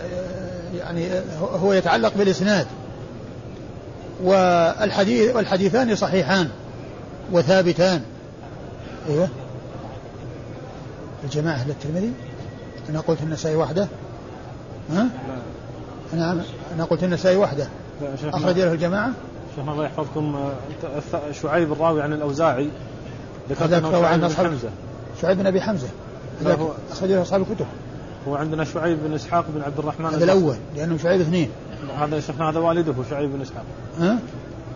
يعني 0.78 1.10
هو 1.42 1.74
يتعلق 1.74 2.14
بالإسناد. 2.18 2.68
والحديث 4.24 5.36
والحديثان 5.36 5.96
صحيحان 5.96 6.50
وثابتان. 7.32 8.02
أيوه. 9.10 9.28
الجماعة 11.24 11.56
أهل 11.56 11.70
الترمذي؟ 11.70 12.12
أنا 12.90 13.00
قلت 13.00 13.22
النسائي 13.22 13.56
وحده. 13.56 13.88
ها؟ 14.94 15.08
أنا 16.14 16.44
أنا 16.76 16.84
قلت 16.84 17.04
النسائي 17.04 17.38
وحده. 17.38 17.68
أخرج 18.24 18.60
له 18.60 18.74
الجماعة؟ 18.74 19.12
شيخنا 19.56 19.72
الله 19.72 19.86
يحفظكم 19.86 20.36
آه، 20.36 21.32
شعيب 21.32 21.72
الراوي 21.72 22.02
عن 22.02 22.14
الأوزاعي 22.14 22.70
ذكرت 23.50 23.74
أنه 23.74 23.92
شعيب 23.92 24.22
بن 24.22 24.30
حمزة. 24.30 24.70
شعيب 25.22 25.38
بن 25.38 25.48
أبي 25.48 25.62
حمزة. 25.62 25.88
هو 26.46 26.72
أخرج 26.92 27.10
له 27.10 27.22
أصحاب 27.22 27.42
الكتب. 27.42 27.66
هو 28.28 28.36
عندنا 28.36 28.64
شعيب 28.64 28.98
بن 29.04 29.14
إسحاق 29.14 29.46
بن 29.56 29.62
عبد 29.62 29.80
الرحمن 29.80 30.06
هذا 30.06 30.24
الأول 30.24 30.56
لأنه 30.76 30.98
شعيب 30.98 31.22
اثنين. 31.22 31.50
هذا 32.00 32.20
شيخنا 32.20 32.50
هذا 32.50 32.60
والده 32.60 32.94
شعيب 33.10 33.34
بن 33.34 33.42
إسحاق. 33.42 33.64
ها؟ 34.00 34.20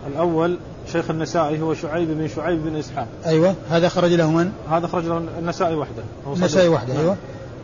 الأول 0.06 0.58
شيخ 0.92 1.10
النسائي 1.10 1.62
هو 1.62 1.74
شعيب 1.74 2.08
بن 2.08 2.28
شعيب 2.28 2.64
بن 2.64 2.76
إسحاق. 2.76 3.06
أيوة. 3.26 3.54
هذا 3.70 3.88
خرج 3.88 4.12
له 4.12 4.30
من؟ 4.30 4.52
هذا 4.70 4.86
خرج 4.86 5.04
له 5.04 5.22
النسائي 5.38 5.74
وحده. 5.74 6.02
النسائي 6.26 6.68
وحده 6.68 7.00
أيوة. 7.00 7.16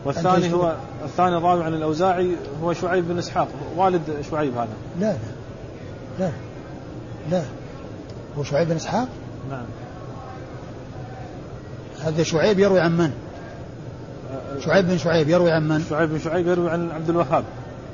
والثاني 0.05 0.53
هو 0.53 0.75
الثاني 1.05 1.37
الراوي 1.37 1.65
عن 1.65 1.75
الأوزاعي 1.75 2.31
هو 2.63 2.73
شعيب 2.73 3.09
بن 3.09 3.19
إسحاق. 3.19 3.49
والد 3.77 4.03
شعيب 4.31 4.53
هذا. 4.57 4.69
لا 5.01 5.07
لا. 5.07 5.19
لا. 6.19 6.31
لا. 7.31 7.43
هو 8.39 8.43
شعيب 8.43 8.69
بن 8.69 8.77
إسحاق؟ 8.77 9.09
نعم. 9.51 9.65
هذا 12.05 12.23
شعيب 12.23 12.59
يروي 12.59 12.81
عن 12.81 12.97
من؟ 12.97 13.11
شعيب 14.65 14.89
بن 14.89 14.99
شعيب 14.99 15.29
يروي 15.29 15.51
عن 15.51 15.69
من؟ 15.69 15.85
شعيب 15.91 16.11
بن 16.11 16.19
شعيب 16.19 16.47
يروي 16.47 16.71
عن 16.71 16.91
عبد 16.91 17.11
الوهاب. 17.11 17.45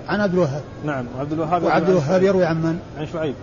عن 0.09 0.21
عبد 0.21 0.35
الوهاب. 0.35 0.63
نعم 0.85 1.07
وعبد 1.17 1.33
الوهاب 1.33 1.63
وعبد 1.63 1.89
الوهاب 1.89 2.23
يروي 2.23 2.45
عن 2.45 2.63
من؟ 2.63 2.79
عن 2.99 3.07
شعيب. 3.07 3.35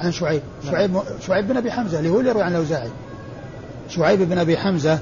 عن 0.00 0.12
شعيب. 0.12 0.42
نعم. 0.64 0.72
شعيب 0.72 1.00
شعيب 1.26 1.48
بن 1.48 1.56
أبي 1.56 1.70
حمزة 1.70 1.98
اللي 1.98 2.10
هو 2.10 2.18
اللي 2.18 2.30
يروي 2.30 2.42
عن 2.42 2.52
الأوزاعي. 2.52 2.90
شعيب 3.88 4.22
بن 4.22 4.38
أبي 4.38 4.56
حمزة 4.56 4.98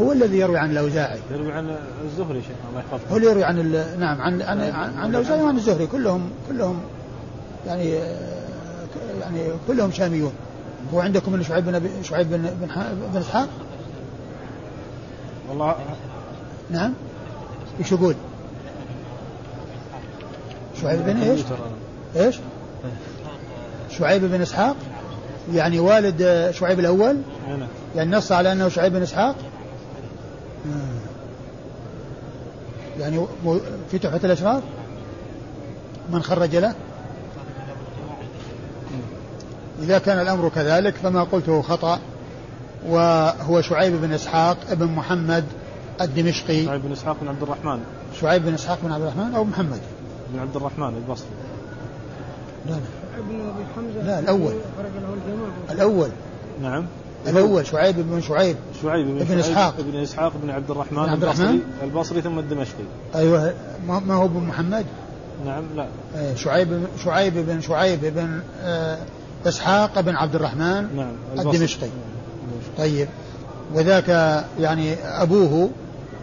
هو 0.00 0.12
الذي 0.12 0.38
يروي 0.38 0.58
عن 0.58 0.70
الأوزاعي. 0.70 1.18
يروي 1.30 1.52
عن 1.52 1.76
الزهري 2.04 2.42
شيخ 2.42 2.56
الله 2.70 2.80
يحفظه 2.80 3.12
هو 3.12 3.16
اللي 3.16 3.30
يروي 3.30 3.44
عن 3.44 3.58
ال... 3.58 4.00
نعم 4.00 4.20
عن 4.20 4.42
عن 4.42 4.60
عن, 4.60 4.98
عن 4.98 5.10
الأوزاعي 5.10 5.42
وعن 5.42 5.56
الزهري. 5.56 5.86
كلهم 5.86 6.30
كلهم 6.48 6.80
يعني 7.66 7.98
يعني 9.20 9.50
كلهم 9.66 9.92
شاميون 9.92 10.32
هو 10.94 11.00
عندكم 11.00 11.32
من 11.32 11.42
شعيب 11.42 11.64
بن 11.64 11.74
ابي 11.74 11.88
شعيب 12.02 12.30
بن 12.30 12.36
بن, 12.36 12.68
بن 13.12 13.20
إسحاق 13.20 13.48
والله 15.48 15.76
نعم 16.70 16.94
إيش 17.78 17.92
يقول؟ 17.92 18.14
شعيب 20.82 21.04
بن 21.04 21.16
إيش؟ 21.16 21.40
إيش؟ 22.16 22.36
شعيب 23.98 24.24
بن 24.24 24.40
إسحاق 24.40 24.76
يعني 25.54 25.80
والد 25.80 26.50
شعيب 26.50 26.80
الأول. 26.80 27.16
يعني 27.96 28.10
نص 28.10 28.32
على 28.32 28.52
أنه 28.52 28.68
شعيب 28.68 28.92
بن 28.92 29.02
إسحاق 29.02 29.36
يعني 33.00 33.26
في 33.90 33.98
تحفة 33.98 34.20
الأشرار 34.24 34.62
من 36.12 36.22
خرج 36.22 36.56
له 36.56 36.74
إذا 39.82 39.98
كان 39.98 40.20
الأمر 40.20 40.48
كذلك 40.48 40.94
فما 40.94 41.22
قلته 41.22 41.62
خطأ 41.62 41.98
وهو 42.88 43.60
شعيب 43.60 44.00
بن 44.00 44.12
إسحاق 44.12 44.56
ابن 44.70 44.86
محمد 44.86 45.44
الدمشقي. 46.00 46.64
شعيب 46.64 46.82
بن 46.82 46.92
إسحاق 46.92 47.16
بن 47.22 47.28
عبد 47.28 47.42
الرحمن. 47.42 47.80
شعيب 48.20 48.44
بن 48.44 48.54
إسحاق 48.54 48.78
بن 48.82 48.92
عبد 48.92 49.02
الرحمن 49.02 49.34
أو 49.34 49.44
محمد؟ 49.44 49.80
بن 50.32 50.38
عبد 50.38 50.56
الرحمن 50.56 50.96
البصري. 50.96 51.28
لا 52.66 52.72
لا. 52.72 54.02
لا 54.02 54.18
الأول. 54.18 54.54
الأول. 55.70 56.08
نعم. 56.62 56.86
الأول 57.26 57.66
شعيب 57.66 57.96
بن 57.98 58.20
شعيب. 58.20 58.56
شعيب 58.82 59.06
بن 59.06 59.20
ابن 59.20 59.38
إسحاق. 59.38 59.74
ابن 59.78 59.96
إسحاق 59.96 60.32
بن 60.42 60.50
عبد 60.50 60.70
الرحمن 60.70 61.02
بن 61.02 61.10
عبد 61.10 61.22
الرحمن؟ 61.22 61.60
البصري 61.82 62.22
ثم 62.22 62.38
الدمشقي. 62.38 62.84
أيوه. 63.14 63.54
ما 63.86 64.14
هو 64.14 64.24
ابن 64.24 64.40
محمد؟ 64.40 64.86
نعم 65.46 65.64
لا. 65.76 65.86
شعيب 66.34 66.86
شعيب 67.04 67.34
بن 67.34 67.60
شعيب 67.60 68.00
بن 68.02 68.40
إسحاق 69.46 70.00
بن 70.00 70.16
عبد 70.16 70.34
الرحمن 70.34 70.96
نعم 70.96 71.12
الدمشقي. 71.38 71.88
طيب. 72.78 73.08
وذاك 73.74 74.08
يعني 74.60 74.94
أبوه 74.94 75.70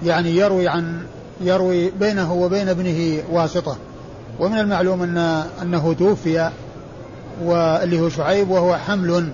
يعني 0.04 0.36
يروي 0.36 0.68
عن 0.68 1.06
يروي 1.42 1.90
بينه 1.90 2.34
وبين 2.34 2.70
ابنه 2.70 3.24
واسطة. 3.32 3.78
ومن 4.40 4.60
المعلوم 4.60 5.02
أن 5.04 5.18
أنه 5.62 5.94
توفي 5.94 6.52
واللي 7.44 8.00
هو 8.00 8.10
شعيب 8.10 8.50
وهو 8.50 8.78
حمل. 8.78 9.30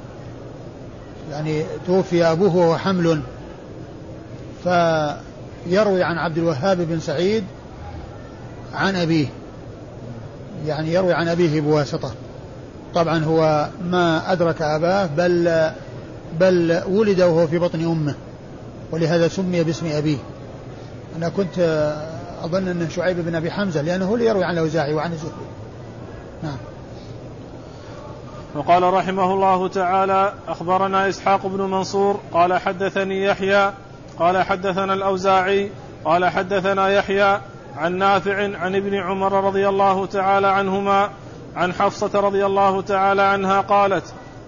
يعني 1.32 1.64
توفي 1.88 2.24
أبوه 2.24 2.56
وهو 2.56 2.78
حمل. 2.78 3.22
فيروي 4.64 6.04
عن 6.04 6.18
عبد 6.18 6.38
الوهاب 6.38 6.78
بن 6.82 7.00
سعيد 7.00 7.44
عن 8.74 8.96
أبيه. 8.96 9.28
يعني 10.68 10.94
يروي 10.94 11.14
عن 11.14 11.28
أبيه 11.28 11.62
بواسطة. 11.62 12.12
طبعا 12.96 13.24
هو 13.24 13.68
ما 13.84 14.32
أدرك 14.32 14.62
أباه 14.62 15.06
بل 15.06 15.72
بل 16.40 16.82
ولد 16.88 17.22
وهو 17.22 17.48
في 17.48 17.58
بطن 17.58 17.86
أمه 17.86 18.16
ولهذا 18.92 19.28
سمي 19.28 19.64
باسم 19.64 19.86
أبيه. 19.86 20.18
أنا 21.18 21.30
كنت 21.30 21.60
أظن 22.44 22.68
أنه 22.68 22.90
شعيب 22.90 23.26
بن 23.26 23.36
أبي 23.36 23.52
حمزة 23.52 23.82
لأنه 23.82 24.06
هو 24.06 24.16
اللي 24.16 24.26
يروي 24.26 24.44
عن 24.44 24.54
الأوزاعي 24.54 24.94
وعن 24.94 25.12
الزهري. 25.12 25.46
نعم. 26.44 26.58
وقال 28.56 28.84
رحمه 28.84 29.34
الله 29.34 29.68
تعالى 29.68 30.34
أخبرنا 30.48 31.10
إسحاق 31.10 31.48
بن 31.48 31.62
منصور 31.62 32.20
قال 32.34 32.54
حدثني 32.54 33.24
يحيى 33.24 33.72
قال 34.20 34.44
حدثنا 34.44 34.94
الأوزاعي 34.94 35.72
قال 36.06 36.26
حدثنا 36.26 36.90
يحيى 36.90 37.40
عن 37.78 37.98
نافع 37.98 38.58
عن 38.58 38.76
ابن 38.76 38.96
عمر 38.96 39.44
رضي 39.44 39.70
الله 39.70 40.06
تعالى 40.06 40.48
عنهما 40.48 41.10
عن 41.56 41.74
حفصة 41.74 42.20
رضي 42.20 42.46
الله 42.46 42.82
تعالى 42.82 43.22
عنها 43.22 43.62
قالت 43.62 44.04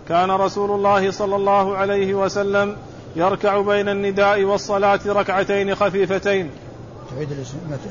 كان 0.10 0.32
رسول 0.32 0.72
الله 0.72 1.12
صلى 1.12 1.36
الله 1.36 1.78
عليه 1.78 2.14
وسلم 2.14 2.76
يركع 3.16 3.62
بين 3.62 3.90
النداء 3.90 4.44
والصلاة 4.44 5.00
ركعتين 5.08 5.76
خفيفتين. 5.76 6.50
تعيد 7.16 7.32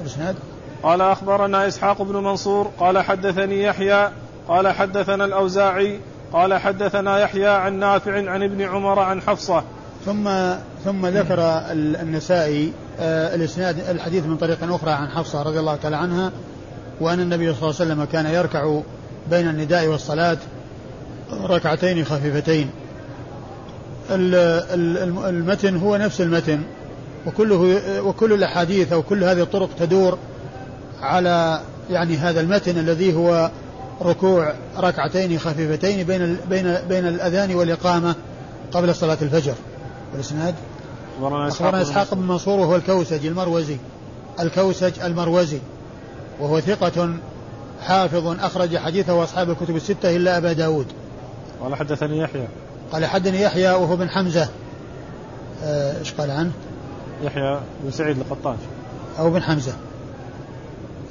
الإسناد. 0.00 0.36
قال 0.82 1.00
أخبرنا 1.00 1.68
إسحاق 1.68 2.02
بن 2.02 2.16
منصور 2.16 2.70
قال 2.78 2.98
حدثني 2.98 3.62
يحيى 3.62 4.10
قال 4.48 4.68
حدثنا 4.68 5.24
الأوزاعي 5.24 6.00
قال 6.32 6.54
حدثنا 6.54 7.18
يحيى 7.18 7.48
عن 7.48 7.78
نافع 7.78 8.30
عن 8.30 8.42
ابن 8.42 8.62
عمر 8.62 8.98
عن 8.98 9.20
حفصة. 9.20 9.62
ثم 10.06 10.30
ثم 10.84 11.06
ذكر 11.06 11.38
النسائي 12.02 12.72
آه، 13.00 13.34
الإسناد 13.34 13.78
الحديث 13.88 14.26
من 14.26 14.36
طريق 14.36 14.58
أخرى 14.74 14.90
عن 14.90 15.08
حفصة 15.08 15.42
رضي 15.42 15.58
الله 15.58 15.76
تعالى 15.76 15.96
عنها 15.96 16.32
وأن 17.00 17.20
النبي 17.20 17.54
صلى 17.54 17.70
الله 17.70 17.80
عليه 17.80 17.92
وسلم 17.92 18.04
كان 18.04 18.26
يركع 18.26 18.80
بين 19.30 19.48
النداء 19.48 19.86
والصلاة 19.86 20.38
ركعتين 21.32 22.04
خفيفتين. 22.04 22.70
المتن 24.10 25.76
هو 25.76 25.96
نفس 25.96 26.20
المتن 26.20 26.60
وكله 27.26 27.80
وكل 28.02 28.32
الأحاديث 28.32 28.92
أو 28.92 29.02
كل 29.02 29.24
هذه 29.24 29.42
الطرق 29.42 29.68
تدور 29.78 30.18
على 31.02 31.60
يعني 31.90 32.16
هذا 32.16 32.40
المتن 32.40 32.78
الذي 32.78 33.14
هو 33.14 33.50
ركوع 34.02 34.54
ركعتين 34.78 35.38
خفيفتين 35.38 36.06
بين 36.06 36.36
بين 36.50 36.78
بين 36.88 37.06
الأذان 37.06 37.54
والإقامة 37.54 38.14
قبل 38.72 38.94
صلاة 38.94 39.18
الفجر. 39.22 39.54
والإسناد؟ 40.12 40.54
أخبرنا 41.22 41.82
إسحاق 41.82 42.14
بن 42.14 42.22
منصور 42.22 42.60
وهو 42.60 42.76
الكوسج 42.76 43.26
المروزي 43.26 43.76
الكوسج 44.40 45.00
المروزي 45.04 45.58
وهو 46.40 46.60
ثقة 46.60 47.14
حافظ 47.82 48.26
أخرج 48.26 48.76
حديثه 48.76 49.24
أصحاب 49.24 49.50
الكتب 49.50 49.76
الستة 49.76 50.16
إلا 50.16 50.36
أبا 50.36 50.52
داود. 50.52 50.86
قال 51.62 51.74
حدثني 51.74 52.18
يحيى. 52.18 52.46
قال 52.92 53.06
حدثني 53.06 53.42
يحيى 53.42 53.70
وهو 53.70 53.96
بن 53.96 54.08
حمزة. 54.08 54.48
آه، 55.64 55.98
إيش 55.98 56.12
قال 56.12 56.30
عنه؟ 56.30 56.50
يحيى 57.22 57.60
بن 57.84 57.90
سعيد 57.90 58.18
القطان. 58.18 58.56
أو 59.18 59.30
بن 59.30 59.42
حمزة. 59.42 59.72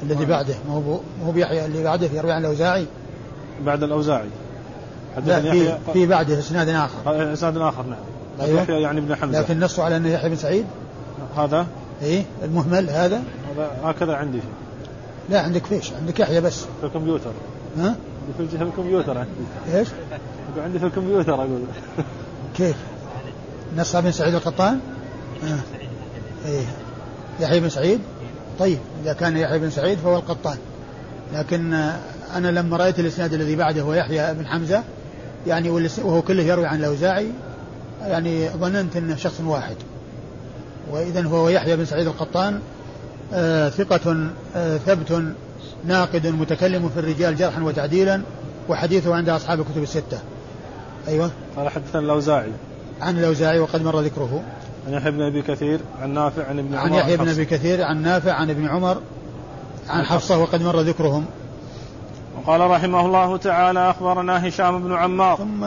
الذي 0.04 0.26
بعده. 0.26 0.56
ما 0.68 0.74
هو 0.74 1.00
هو 1.26 1.32
بيحيى 1.32 1.66
اللي 1.66 1.84
بعده 1.84 2.08
يروي 2.14 2.32
عن 2.32 2.42
الأوزاعي. 2.42 2.86
بعد 3.66 3.84
الأوزاعي. 3.84 4.30
حدثني 5.16 5.52
في, 5.52 5.78
في 5.94 6.08
بعده 6.08 6.40
إسناد 6.40 6.70
آخر. 6.70 7.34
إسناد 7.34 7.58
آخر 7.58 7.84
نعم. 7.84 8.00
أيوة. 8.42 8.62
يحيى 8.62 8.82
يعني 8.82 9.00
ابن 9.00 9.16
حمزة. 9.16 9.42
لكن 9.42 9.60
نصه 9.60 9.84
على 9.84 9.98
أنه 9.98 10.10
يحيى 10.10 10.30
بن 10.30 10.36
سعيد؟ 10.36 10.66
هذا؟ 11.38 11.68
إيه 12.02 12.24
المهمل 12.44 12.90
هذا؟ 12.90 13.24
هذا 13.56 13.72
هكذا 13.84 14.16
عندي. 14.16 14.40
لا 15.30 15.42
عندك 15.42 15.66
فيش 15.66 15.94
عندك 15.94 16.20
يحيى 16.20 16.42
بس 16.42 16.60
في 16.60 16.86
الكمبيوتر 16.86 17.32
ها؟ 17.78 17.96
في 18.38 18.62
الكمبيوتر 18.62 19.18
عندي 19.18 19.78
إيش؟ 19.78 19.88
عندي 20.58 20.80
في 20.80 20.86
الكمبيوتر 20.86 21.34
أقول 21.34 21.62
كيف؟ 22.58 22.76
نص 23.78 23.96
بن 23.96 24.12
سعيد 24.12 24.34
القطان؟ 24.34 24.80
آه. 25.44 25.60
إيه 26.48 26.66
يحيى 27.40 27.60
بن 27.60 27.70
سعيد؟ 27.70 28.00
طيب 28.60 28.78
إذا 29.04 29.14
كان 29.14 29.38
يحيى 29.38 29.60
بن 29.60 29.70
سعيد 29.70 29.98
فهو 29.98 30.16
القطان 30.16 30.58
لكن 31.34 31.74
أنا 32.36 32.48
لما 32.48 32.78
رأيت 32.78 33.00
الإسناد 33.00 33.34
الذي 33.34 33.56
بعده 33.56 33.82
هو 33.82 33.94
يحيى 33.94 34.34
بن 34.34 34.48
حمزة 34.48 34.84
يعني 35.48 35.70
وهو 36.04 36.22
كله 36.22 36.44
يروي 36.44 36.66
عن 36.66 36.80
الأوزاعي 36.80 37.32
يعني 38.02 38.50
ظننت 38.50 38.96
إنه 38.96 39.16
شخص 39.16 39.42
واحد 39.42 39.76
واذا 40.92 41.22
هو 41.22 41.50
يحيى 41.50 41.78
بن 41.78 41.86
سعيد 41.86 42.08
القطان 42.08 42.54
آه 42.54 42.60
ثقة 43.70 44.30
آه 44.56 44.78
ثبت 44.78 45.24
ناقد 45.86 46.28
متكلم 46.28 46.90
في 46.90 47.00
الرجال 47.00 47.36
جرحا 47.36 47.64
وتعديلا 47.64 48.22
وحديثه 48.70 49.16
عند 49.16 49.30
أصحاب 49.30 49.60
الكتب 49.60 49.84
الستة. 49.84 50.20
أيوه. 51.08 51.32
قال 51.58 51.70
حدثنا 51.70 52.02
الاوزاعي. 52.02 52.52
عن 53.02 53.20
الاوزاعي 53.20 53.60
وقد 53.60 53.84
مر 53.84 54.00
ذكره. 54.00 54.44
عن 54.88 54.94
يحيى 54.94 55.12
بن 55.12 55.22
أبي 55.22 55.42
كثير 55.42 55.80
عن 56.02 56.14
نافع 56.14 56.44
عن 56.48 56.60
ابن 56.60 56.76
عمر 56.76 56.86
عن 56.86 56.94
يحيى 56.94 57.18
بن 57.18 57.30
أبي 57.30 57.46
كثير 57.46 57.84
عن 57.84 58.02
نافع 58.02 58.34
عن 58.34 58.50
ابن 58.50 58.68
عمر 58.68 59.02
عن 59.90 60.06
حفصة 60.06 60.38
وقد 60.38 60.62
مر 60.62 60.80
ذكرهم. 60.80 61.26
وقال 62.38 62.62
رحمه 62.62 63.06
الله 63.06 63.38
تعالى 63.38 63.90
أخبرنا 63.90 64.48
هشام 64.48 64.84
بن 64.84 64.94
عمار. 64.94 65.38
ثم 65.38 65.66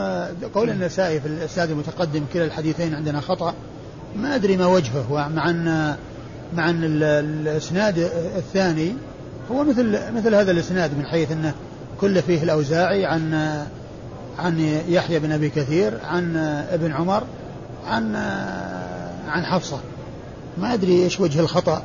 قول 0.54 0.70
النسائي 0.70 1.20
في 1.20 1.26
الاسناد 1.26 1.70
المتقدم 1.70 2.24
كلا 2.32 2.44
الحديثين 2.44 2.94
عندنا 2.94 3.20
خطأ 3.20 3.54
ما 4.16 4.34
أدري 4.34 4.56
ما 4.56 4.66
وجهه 4.66 5.28
مع 5.28 5.50
أن 5.50 5.96
مع 6.54 6.70
أن 6.70 6.80
الإسناد 7.02 7.98
الثاني 8.36 8.94
هو 9.50 9.64
مثل 9.64 9.98
مثل 10.14 10.34
هذا 10.34 10.50
الإسناد 10.50 10.98
من 10.98 11.06
حيث 11.06 11.32
أنه 11.32 11.54
كل 12.00 12.22
فيه 12.22 12.42
الأوزاعي 12.42 13.06
عن 13.06 13.34
عن 14.38 14.82
يحيى 14.88 15.18
بن 15.18 15.32
أبي 15.32 15.48
كثير 15.48 15.98
عن 16.04 16.36
ابن 16.70 16.92
عمر 16.92 17.22
عن 17.86 18.16
عن 19.28 19.44
حفصة. 19.44 19.80
ما 20.58 20.74
أدري 20.74 21.04
إيش 21.04 21.20
وجه 21.20 21.40
الخطأ 21.40 21.82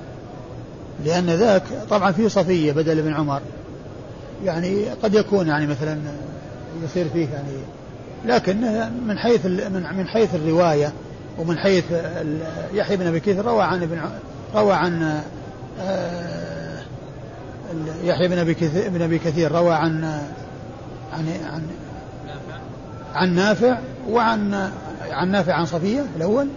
لأن 1.05 1.25
ذاك 1.25 1.63
طبعا 1.89 2.11
فيه 2.11 2.27
صفية 2.27 2.71
بدل 2.71 2.99
ابن 2.99 3.13
عمر. 3.13 3.41
يعني 4.45 4.85
قد 5.03 5.13
يكون 5.13 5.47
يعني 5.47 5.67
مثلا 5.67 5.97
يصير 6.83 7.09
فيه 7.13 7.27
يعني 7.29 7.51
لكن 8.25 8.57
من 9.07 9.17
حيث 9.17 9.45
من 9.71 10.07
حيث 10.07 10.35
الرواية 10.35 10.93
ومن 11.37 11.57
حيث 11.57 11.83
يحيى 12.73 12.97
بن 12.97 13.07
أبي 13.07 13.19
كثير 13.19 13.45
روى 13.45 13.63
عن 13.63 13.83
ابن 13.83 13.99
روى 14.55 14.73
عن 14.73 15.21
آه، 15.79 16.81
يحيى 18.03 18.27
بن 18.27 18.37
أبي 18.37 18.53
كثير 18.53 18.89
بن 18.89 19.01
أبي 19.01 19.19
كثير 19.19 19.51
روى 19.51 19.73
عن 19.73 20.03
عن 21.13 21.27
عن 21.53 21.61
عن 23.13 23.35
نافع 23.35 23.77
وعن 24.09 24.71
عن 25.09 25.31
نافع 25.31 25.53
عن 25.53 25.65
صفية 25.65 26.05
الأول. 26.15 26.47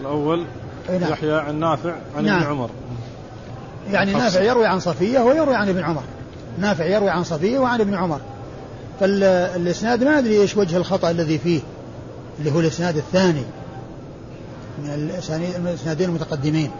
الأول 0.00 0.44
نعم. 0.88 1.12
يحيى 1.12 1.34
عن 1.34 1.60
نافع 1.60 1.94
عن 2.16 2.24
نعم. 2.24 2.42
ابن 2.42 2.50
عمر. 2.50 2.70
يعني 3.90 4.12
نافع 4.12 4.40
يروي 4.40 4.66
عن 4.66 4.80
صفية 4.80 5.20
ويروي 5.20 5.54
عن 5.54 5.68
ابن 5.68 5.84
عمر. 5.84 6.02
نافع 6.58 6.84
يروي 6.84 7.10
عن 7.10 7.24
صفية 7.24 7.58
وعن 7.58 7.80
ابن 7.80 7.94
عمر. 7.94 8.20
فالاسناد 9.00 10.04
ما 10.04 10.18
أدري 10.18 10.40
إيش 10.40 10.56
وجه 10.56 10.76
الخطأ 10.76 11.10
الذي 11.10 11.38
فيه 11.38 11.60
اللي 12.38 12.52
هو 12.52 12.60
الإسناد 12.60 12.96
الثاني 12.96 13.42
من 14.78 14.90
الإسنادين 15.66 16.08
المتقدمين. 16.08 16.70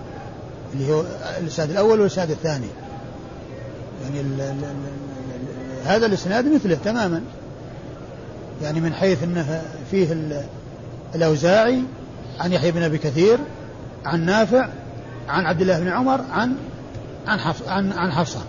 اللي 0.81 0.93
هو 0.93 1.05
الاسناد 1.41 1.71
الأول 1.71 2.01
والاسناد 2.01 2.31
الثاني. 2.31 2.67
يعني 4.03 4.21
ال 4.21 4.41
ال 4.41 4.65
ال 4.65 5.87
هذا 5.87 6.07
الإسناد 6.07 6.55
مثله 6.55 6.79
تماما. 6.85 7.23
يعني 8.63 8.81
من 8.81 8.93
حيث 8.93 9.23
إنه 9.23 9.63
فيه 9.91 10.17
الأوزاعي 11.15 11.83
عن 12.41 12.53
يحيى 12.53 12.71
بن 12.71 12.83
أبي 12.83 12.99
كثير 12.99 13.39
عن 14.05 14.27
نافع 14.27 14.69
عن 15.29 15.47
عبد 15.47 15.61
الله 15.61 15.81
بن 15.81 15.89
عمر 15.89 16.21
عن 16.31 16.57
عن 17.27 17.39
حفص 17.39 17.69
عن 17.69 17.93
عن 17.93 18.13
حفصة. 18.13 18.41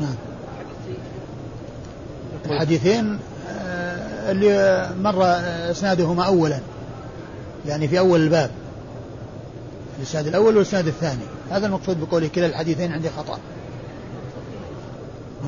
نعم. 0.00 0.14
الحديثين 2.46 3.18
آه، 3.50 4.30
اللي 4.30 4.90
مر 5.00 5.24
إسنادهما 5.70 6.26
اولا. 6.26 6.58
يعني 7.66 7.88
في 7.88 7.98
أول 7.98 8.20
الباب. 8.20 8.50
الإسناد 10.00 10.26
الأول 10.26 10.56
والإسناد 10.56 10.86
الثاني. 10.86 11.22
هذا 11.50 11.66
المقصود 11.66 12.00
بقوله 12.00 12.28
كلا 12.28 12.46
الحديثين 12.46 12.92
عندي 12.92 13.08
خطأ. 13.10 13.38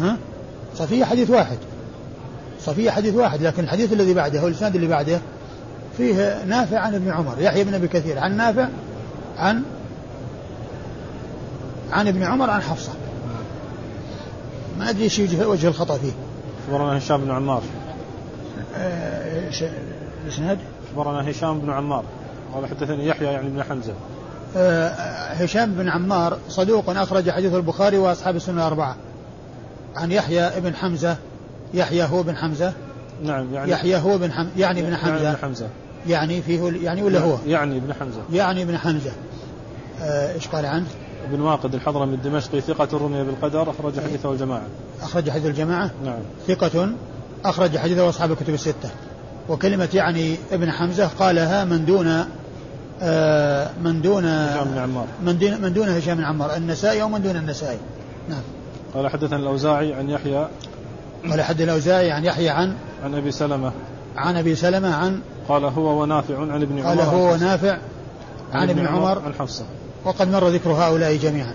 ها؟ 0.01 0.17
صفية 0.75 1.05
حديث 1.05 1.31
واحد. 1.31 1.59
صفية 2.61 2.91
حديث 2.91 3.15
واحد 3.15 3.43
لكن 3.43 3.65
الحديث 3.65 3.93
الذي 3.93 4.15
بعده 4.15 4.41
هو 4.41 4.47
الإسناد 4.47 4.75
اللي 4.75 4.87
بعده 4.87 5.21
فيه 5.97 6.45
نافع 6.45 6.79
عن 6.79 6.95
ابن 6.95 7.11
عمر 7.11 7.35
يحيى 7.39 7.65
بن 7.65 7.75
أبي 7.75 7.89
كثير. 7.89 8.19
عن 8.19 8.37
نافع 8.37 8.69
عن 9.39 9.63
عن 11.93 12.09
ابن 12.09 12.23
عمر 12.23 12.51
عن 12.51 12.63
حفصة. 12.63 12.93
ما 14.79 14.91
أدري 14.91 15.05
إيش 15.05 15.19
وجه 15.19 15.69
الخطأ 15.69 15.99
فيه. 15.99 16.13
أخبرنا 16.67 16.99
هشام 16.99 17.21
بن 17.21 17.31
عمار. 17.31 17.63
آه، 18.77 19.51
الإسناد 20.25 20.59
أخبرنا 20.91 21.31
هشام 21.31 21.59
بن 21.59 21.71
عمار. 21.71 22.05
قال 22.55 22.67
حدثني 22.67 23.07
يحيى 23.07 23.27
يعني 23.27 23.49
بن 23.49 23.63
حمزة. 23.63 23.95
هشام 24.57 25.75
بن 25.75 25.89
عمار 25.89 26.39
صدوق 26.49 26.91
أخرج 26.91 27.31
حديث 27.31 27.55
البخاري 27.55 27.99
وأصحاب 27.99 28.37
السنة 28.37 28.63
الأربعة. 28.63 28.97
عن 29.97 30.13
يحيى 30.13 30.51
بن 30.61 30.75
حمزة 30.75 31.17
يحيى 31.75 32.05
هو 32.05 32.23
بن 32.23 32.37
حمزة؟ 32.37 32.73
نعم 33.25 33.55
يعني 33.55 33.71
يحيى 33.71 33.97
هو 33.97 34.19
بن 34.19 34.33
حم 34.33 34.47
يعني 34.57 34.81
ابن 34.81 34.93
يعني 34.93 34.97
حمزة. 34.97 35.25
يعني 35.25 35.37
حمزة. 35.37 35.69
يعني 36.09 36.43
فيه 36.43 36.73
يعني 36.83 37.03
ولا 37.03 37.21
هو؟ 37.21 37.37
يعني 37.47 37.77
ابن 37.77 37.95
حمزة. 37.95 38.21
يعني 38.33 38.63
ابن 38.63 38.79
حمزة. 38.79 39.13
آه، 40.01 40.35
إيش 40.35 40.49
قال 40.49 40.67
عنه؟ 40.67 40.87
ابن 41.31 41.41
واقد 41.41 41.75
الحضرمي 41.75 42.15
الدمشقي 42.15 42.61
ثقة 42.61 42.99
رمي 42.99 43.25
بالقدر 43.25 43.71
أخرج 43.71 44.01
حديثه 44.01 44.33
الجماعة. 44.33 44.67
أخرج 45.03 45.31
حديث 45.31 45.47
الجماعة؟ 45.47 45.91
نعم. 46.05 46.19
ثقة 46.49 46.93
أخرج 47.45 47.77
حديثه 47.79 48.09
أصحاب 48.09 48.33
الكتب 48.33 48.55
الستة. 48.55 48.91
وكلمة 49.49 49.89
يعني 49.95 50.37
ابن 50.53 50.71
حمزة 50.71 51.07
قالها 51.07 51.65
من 51.65 51.85
دون 51.85 52.07
آه 52.07 52.27
من 53.83 54.01
دون 54.03 54.25
هشام 54.25 54.65
بن 54.65 54.79
عمار. 54.79 55.07
من 55.23 55.39
دون 55.39 55.61
من 55.61 55.73
دون 55.73 55.89
هشام 55.89 56.17
بن 56.17 56.25
عمار. 56.25 56.57
النسائي 56.57 57.03
أو 57.03 57.09
من 57.09 57.23
دون 57.23 57.37
النسائي؟ 57.37 57.79
نعم. 58.29 58.43
قال 58.95 59.09
حدثنا 59.09 59.37
الأوزاعي 59.37 59.95
عن 59.95 60.11
يحيى. 60.11 60.49
قال 61.31 61.43
حد 61.43 61.61
الأوزاعي 61.61 62.11
عن 62.11 62.25
يحيى 62.25 62.49
عن 62.51 62.75
عن 63.05 63.15
أبي 63.15 63.33
سلمة. 63.33 63.73
عن 64.17 64.37
أبي 64.37 64.55
سلمة 64.55 64.95
عن 64.95 65.21
قال 65.49 65.65
هو 65.65 66.03
ونافع 66.03 66.39
عن 66.39 66.63
ابن 66.63 66.79
عمر. 66.79 66.89
قال 66.89 67.01
هو 67.01 67.33
ونافع 67.33 67.73
عن, 68.53 68.61
عن 68.61 68.71
ابن 68.71 68.87
عمر. 68.87 69.23
عن 69.25 69.35
حفصة. 69.35 69.65
وقد 70.05 70.29
مر 70.29 70.49
ذكر 70.49 70.71
هؤلاء 70.71 71.17
جميعا. 71.17 71.55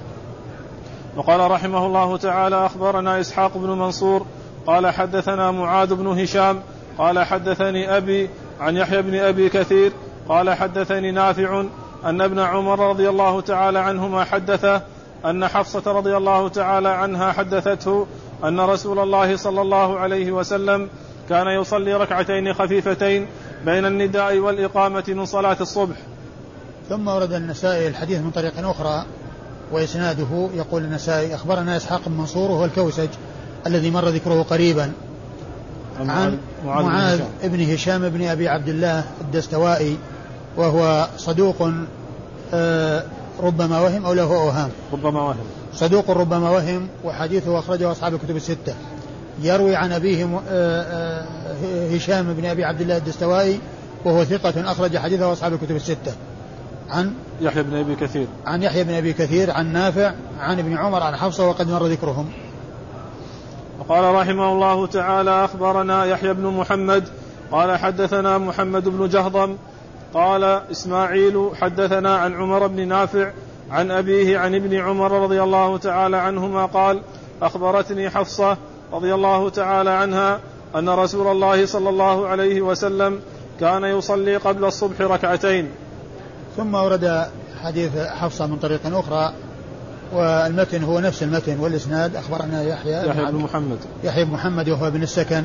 وقال 1.17 1.51
رحمه 1.51 1.85
الله 1.85 2.17
تعالى 2.17 2.65
أخبرنا 2.65 3.19
إسحاق 3.19 3.57
بن 3.57 3.69
منصور. 3.69 4.25
قال 4.67 4.87
حدثنا 4.87 5.51
معاذ 5.51 5.95
بن 5.95 6.07
هشام. 6.07 6.59
قال 6.97 7.19
حدثني 7.19 7.97
أبي 7.97 8.29
عن 8.59 8.77
يحيى 8.77 9.01
بن 9.01 9.15
أبي 9.15 9.49
كثير. 9.49 9.91
قال 10.29 10.53
حدثني 10.53 11.11
نافع 11.11 11.63
أن 12.05 12.21
ابن 12.21 12.39
عمر 12.39 12.89
رضي 12.89 13.09
الله 13.09 13.41
تعالى 13.41 13.79
عنهما 13.79 14.23
حدثه 14.23 14.81
أن 15.25 15.47
حفصة 15.47 15.91
رضي 15.91 16.17
الله 16.17 16.47
تعالى 16.47 16.89
عنها 16.89 17.31
حدثته 17.31 18.07
أن 18.43 18.59
رسول 18.59 18.99
الله 18.99 19.35
صلى 19.37 19.61
الله 19.61 19.99
عليه 19.99 20.31
وسلم 20.31 20.89
كان 21.29 21.47
يصلي 21.47 21.93
ركعتين 21.93 22.53
خفيفتين 22.53 23.27
بين 23.65 23.85
النداء 23.85 24.37
والإقامة 24.37 25.03
من 25.07 25.25
صلاة 25.25 25.57
الصبح. 25.61 25.95
ثم 26.89 27.07
ورد 27.07 27.33
النسائي 27.33 27.87
الحديث 27.87 28.19
من 28.19 28.31
طريق 28.31 28.69
أخرى 28.69 29.05
وإسناده 29.71 30.49
يقول 30.53 30.83
النسائي 30.83 31.35
أخبرنا 31.35 31.77
إسحاق 31.77 32.01
بن 32.05 32.17
منصور 32.17 32.51
وهو 32.51 32.65
الكوسج 32.65 33.09
الذي 33.67 33.91
مر 33.91 34.07
ذكره 34.07 34.43
قريبا 34.43 34.91
عن 35.99 36.37
معاذ, 36.65 36.83
معاذ 36.85 37.21
بن 37.43 37.73
هشام 37.73 38.09
بن 38.09 38.27
أبي 38.27 38.47
عبد 38.47 38.67
الله 38.67 39.03
الدستوائي 39.21 39.97
وهو 40.57 41.07
صدوق 41.17 41.69
آه، 42.53 43.03
ربما 43.43 43.81
وهم 43.81 44.05
أو 44.05 44.13
له 44.13 44.23
أوهام. 44.23 44.69
ربما 44.93 45.21
وهم. 45.21 45.45
صدوق 45.73 46.11
ربما 46.11 46.49
وهم 46.49 46.87
وحديثه 47.03 47.59
أخرجه 47.59 47.91
أصحاب 47.91 48.13
الكتب 48.13 48.35
الستة. 48.35 48.73
يروي 49.41 49.75
عن 49.75 49.91
أبيه 49.91 50.25
آه، 50.49 50.81
آه، 50.81 51.95
هشام 51.95 52.33
بن 52.33 52.45
أبي 52.45 52.65
عبد 52.65 52.81
الله 52.81 52.97
الدستوائي 52.97 53.59
وهو 54.05 54.23
ثقة 54.23 54.71
أخرج 54.71 54.97
حديثه 54.97 55.33
أصحاب 55.33 55.53
الكتب 55.53 55.75
الستة. 55.75 56.13
عن 56.89 57.13
يحيى 57.41 57.63
بن 57.63 57.77
أبي 57.77 57.95
كثير. 57.95 58.27
عن 58.45 58.63
يحيى 58.63 58.83
بن 58.83 58.93
أبي 58.93 59.13
كثير 59.13 59.51
عن 59.51 59.73
نافع 59.73 60.13
عن 60.39 60.59
ابن 60.59 60.77
عمر 60.77 61.03
عن 61.03 61.15
حفصة 61.15 61.47
وقد 61.47 61.69
مر 61.69 61.85
ذكرهم. 61.85 62.29
وقال 63.79 64.15
رحمه 64.15 64.51
الله 64.51 64.87
تعالى 64.87 65.45
أخبرنا 65.45 66.05
يحيى 66.05 66.33
بن 66.33 66.45
محمد 66.45 67.03
قال 67.51 67.79
حدثنا 67.79 68.37
محمد 68.37 68.89
بن 68.89 69.09
جهضم 69.09 69.55
قال 70.13 70.43
إسماعيل 70.43 71.49
حدثنا 71.55 72.17
عن 72.17 72.33
عمر 72.33 72.67
بن 72.67 72.87
نافع 72.87 73.31
عن 73.71 73.91
أبيه 73.91 74.37
عن 74.37 74.55
ابن 74.55 74.75
عمر 74.75 75.11
رضي 75.11 75.43
الله 75.43 75.77
تعالى 75.77 76.17
عنهما 76.17 76.65
قال 76.65 77.01
أخبرتني 77.41 78.09
حفصة 78.09 78.57
رضي 78.93 79.13
الله 79.13 79.49
تعالى 79.49 79.89
عنها 79.89 80.39
أن 80.75 80.89
رسول 80.89 81.27
الله 81.27 81.65
صلى 81.65 81.89
الله 81.89 82.27
عليه 82.27 82.61
وسلم 82.61 83.19
كان 83.59 83.83
يصلي 83.83 84.37
قبل 84.37 84.65
الصبح 84.65 85.01
ركعتين. 85.01 85.69
ثم 86.57 86.75
ورد 86.75 87.27
حديث 87.63 87.97
حفصة 87.97 88.47
من 88.47 88.57
طريق 88.57 88.81
أخرى 88.85 89.33
والمتن 90.13 90.83
هو 90.83 90.99
نفس 90.99 91.23
المتن 91.23 91.59
والإسناد. 91.59 92.15
أخبرنا 92.15 92.63
يحيى 92.63 93.07
يحيى 93.07 93.31
بن 93.31 93.37
محمد. 93.37 93.77
يحيى 94.03 94.25
بن 94.25 94.31
محمد 94.31 94.69
وهو 94.69 94.91
بن 94.91 95.03
السكن 95.03 95.43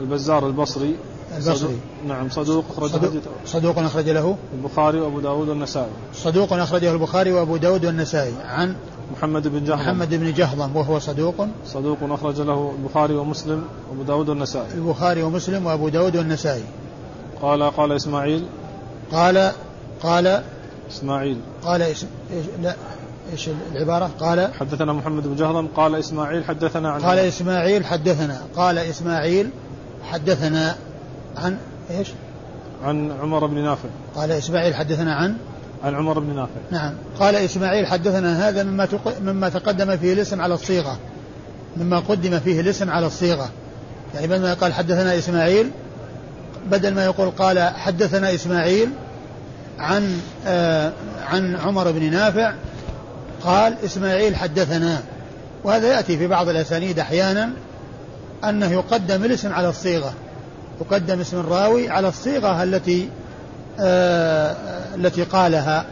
البزار 0.00 0.46
البصري. 0.46 0.96
البصري. 1.36 1.56
صدوق 1.56 1.70
نعم 2.06 2.28
صدوق 2.28 2.64
أخرج 2.70 2.90
صدوق, 2.90 3.12
صدوق 3.46 3.78
أخرج 3.78 4.08
له؟ 4.08 4.36
البخاري 4.54 5.00
وأبو 5.00 5.20
داود 5.20 5.48
والنسائي. 5.48 5.90
صدوق 6.14 6.52
أخرجه 6.52 6.92
البخاري 6.92 7.32
وأبو 7.32 7.56
داود 7.56 7.86
والنسائي. 7.86 8.34
عن 8.44 8.76
محمد 9.12 9.48
بن 9.48 9.64
جهضم. 9.64 9.80
محمد 9.80 10.14
بن 10.14 10.32
جهضم 10.32 10.76
وهو 10.76 10.98
صدوق. 10.98 11.46
صدوق 11.66 11.98
أخرج 12.02 12.40
له 12.40 12.74
البخاري 12.78 13.14
ومسلم 13.14 13.64
وأبو 13.90 14.02
داود 14.02 14.28
والنسائي. 14.28 14.72
البخاري 14.74 15.22
ومسلم 15.22 15.66
وأبو 15.66 15.88
داود 15.88 16.16
والنسائي. 16.16 16.64
قال 17.42 17.62
قال 17.62 17.92
إسماعيل. 17.92 18.46
قال 19.12 19.52
قال 20.02 20.42
إسماعيل. 20.90 21.36
قال 21.62 21.82
إس... 21.82 22.06
لا 22.62 22.76
إيش 23.32 23.50
العبارة؟ 23.72 24.10
قال 24.20 24.54
حدثنا 24.54 24.92
محمد 24.92 25.26
بن 25.26 25.36
جهضم. 25.36 25.66
قال 25.76 25.94
إسماعيل 25.94 26.44
حدثنا 26.44 26.90
عن 26.90 27.00
قال 27.00 27.18
إسماعيل 27.18 27.84
حدثنا. 27.84 28.40
قال 28.56 28.78
إسماعيل 28.78 29.50
حدثنا 30.02 30.76
عن 31.36 31.56
إيش؟ 31.90 32.08
عن 32.84 33.12
عمر 33.22 33.46
بن 33.46 33.64
نافع. 33.64 33.88
قال 34.14 34.30
إسماعيل 34.30 34.74
حدثنا 34.74 35.14
عن؟ 35.14 35.36
عن 35.84 35.94
عمر 35.94 36.18
بن 36.18 36.36
نافع. 36.36 36.60
نعم. 36.70 36.94
قال 37.20 37.36
إسماعيل 37.36 37.86
حدثنا 37.86 38.48
هذا 38.48 38.62
مما 38.62 38.86
تق... 38.86 39.20
مما 39.20 39.48
تقدم 39.48 39.96
فيه 39.96 40.12
الاسم 40.12 40.40
على 40.40 40.54
الصيغة. 40.54 40.98
مما 41.76 41.98
قدم 41.98 42.38
فيه 42.38 42.60
الاسم 42.60 42.90
على 42.90 43.06
الصيغة. 43.06 43.50
يعني 44.14 44.26
بدل 44.26 44.42
ما 44.42 44.54
قال 44.54 44.72
حدثنا 44.72 45.18
إسماعيل 45.18 45.70
بدل 46.70 46.94
ما 46.94 47.04
يقول 47.04 47.30
قال 47.30 47.58
حدثنا 47.60 48.34
إسماعيل 48.34 48.88
عن 49.78 50.20
آه 50.46 50.92
عن 51.26 51.56
عمر 51.56 51.90
بن 51.90 52.10
نافع 52.10 52.52
قال 53.44 53.74
إسماعيل 53.84 54.36
حدثنا. 54.36 55.02
وهذا 55.64 55.88
يأتي 55.88 56.18
في 56.18 56.26
بعض 56.26 56.48
الأسانيد 56.48 56.98
أحيانا 56.98 57.50
أنه 58.44 58.72
يقدم 58.72 59.24
الاسم 59.24 59.52
على 59.52 59.68
الصيغة. 59.68 60.12
يقدم 60.80 61.20
اسم 61.20 61.40
الراوي 61.40 61.90
على 61.90 62.08
الصيغة 62.08 62.62
التي 62.62 63.08
آه 63.80 64.56
التي 64.94 65.24
قالها 65.24 65.86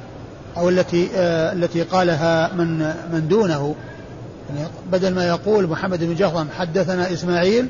أو 0.57 0.69
التي 0.69 1.09
آه 1.15 1.53
التي 1.53 1.83
قالها 1.83 2.55
من 2.55 2.79
من 3.13 3.29
دونه. 3.29 3.75
يعني 4.49 4.69
بدل 4.93 5.15
ما 5.15 5.29
يقول 5.29 5.67
محمد 5.67 6.05
بن 6.05 6.15
جهضم 6.15 6.47
حدثنا 6.59 7.13
إسماعيل 7.13 7.69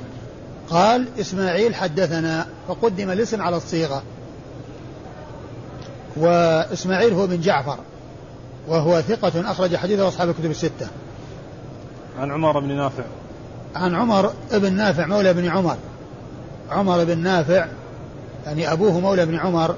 قال 0.71 1.07
إسماعيل 1.21 1.75
حدثنا 1.75 2.47
فقدم 2.69 3.11
الاسم 3.11 3.43
على 3.43 3.57
الصيغة. 3.57 4.03
وإسماعيل 6.17 7.13
هو 7.13 7.27
بن 7.27 7.41
جعفر 7.41 7.79
وهو 8.69 9.01
ثقة 9.01 9.51
أخرج 9.51 9.77
حديثه 9.77 10.09
أصحاب 10.09 10.29
الكتب 10.29 10.51
الستة. 10.51 10.89
عن 12.21 12.31
عمر 12.31 12.61
بن 12.61 12.77
نافع. 12.77 13.05
عن 13.75 13.95
عمر 13.95 14.33
بن 14.53 14.73
نافع 14.73 15.07
مولى 15.07 15.33
بن 15.33 15.49
عمر. 15.49 15.77
عمر 16.71 17.05
بن 17.05 17.19
نافع 17.19 17.67
يعني 18.47 18.73
أبوه 18.73 19.01
مولى 19.01 19.27
بن 19.27 19.37
عمر 19.37 19.75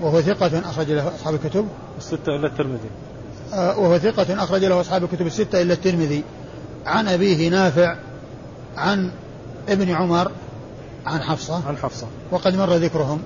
وهو 0.00 0.20
ثقة 0.20 0.58
أخرج 0.58 0.90
له 0.90 1.14
أصحاب 1.14 1.34
الكتب. 1.34 1.68
الستة 1.98 2.36
إلا 2.36 2.46
الترمذي. 2.46 2.90
آه 3.54 3.78
وهو 3.78 3.98
ثقة 3.98 4.44
أخرج 4.44 4.64
له 4.64 4.80
أصحاب 4.80 5.04
الكتب 5.04 5.26
الستة 5.26 5.62
إلا 5.62 5.74
الترمذي. 5.74 6.22
عن 6.86 7.08
أبيه 7.08 7.48
نافع 7.48 7.96
عن 8.76 9.10
ابن 9.68 9.90
عمر 9.90 10.30
عن 11.06 11.22
حفصة. 11.22 11.68
عن 11.68 11.76
حفصة. 11.76 12.06
وقد 12.30 12.56
مر 12.56 12.74
ذكرهم. 12.74 13.22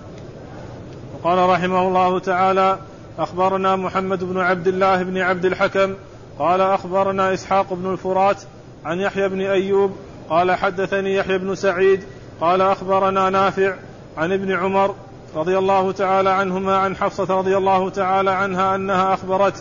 وقال 1.14 1.38
رحمه 1.48 1.88
الله 1.88 2.18
تعالى 2.18 2.78
أخبرنا 3.18 3.76
محمد 3.76 4.24
بن 4.24 4.38
عبد 4.38 4.68
الله 4.68 5.02
بن 5.02 5.18
عبد 5.18 5.44
الحكم 5.44 5.94
قال 6.38 6.60
أخبرنا 6.60 7.34
إسحاق 7.34 7.72
بن 7.72 7.92
الفرات 7.92 8.36
عن 8.84 9.00
يحيى 9.00 9.28
بن 9.28 9.40
أيوب 9.40 9.90
قال 10.30 10.52
حدثني 10.52 11.14
يحيى 11.14 11.38
بن 11.38 11.54
سعيد 11.54 12.04
قال 12.44 12.62
أخبرنا 12.62 13.30
نافع 13.30 13.74
عن 14.16 14.32
ابن 14.32 14.52
عمر 14.52 14.94
رضي 15.34 15.58
الله 15.58 15.92
تعالى 15.92 16.30
عنهما 16.30 16.76
عن 16.76 16.96
حفصة 16.96 17.34
رضي 17.34 17.56
الله 17.56 17.90
تعالى 17.90 18.30
عنها 18.30 18.74
أنها 18.74 19.14
أخبرت 19.14 19.54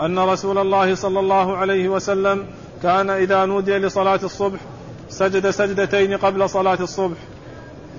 أن 0.00 0.18
رسول 0.18 0.58
الله 0.58 0.94
صلى 0.94 1.20
الله 1.20 1.56
عليه 1.56 1.88
وسلم 1.88 2.46
كان 2.82 3.10
إذا 3.10 3.44
نودي 3.44 3.78
لصلاة 3.78 4.20
الصبح 4.22 4.60
سجد 5.08 5.50
سجدتين 5.50 6.16
قبل 6.16 6.50
صلاة 6.50 6.78
الصبح. 6.80 7.16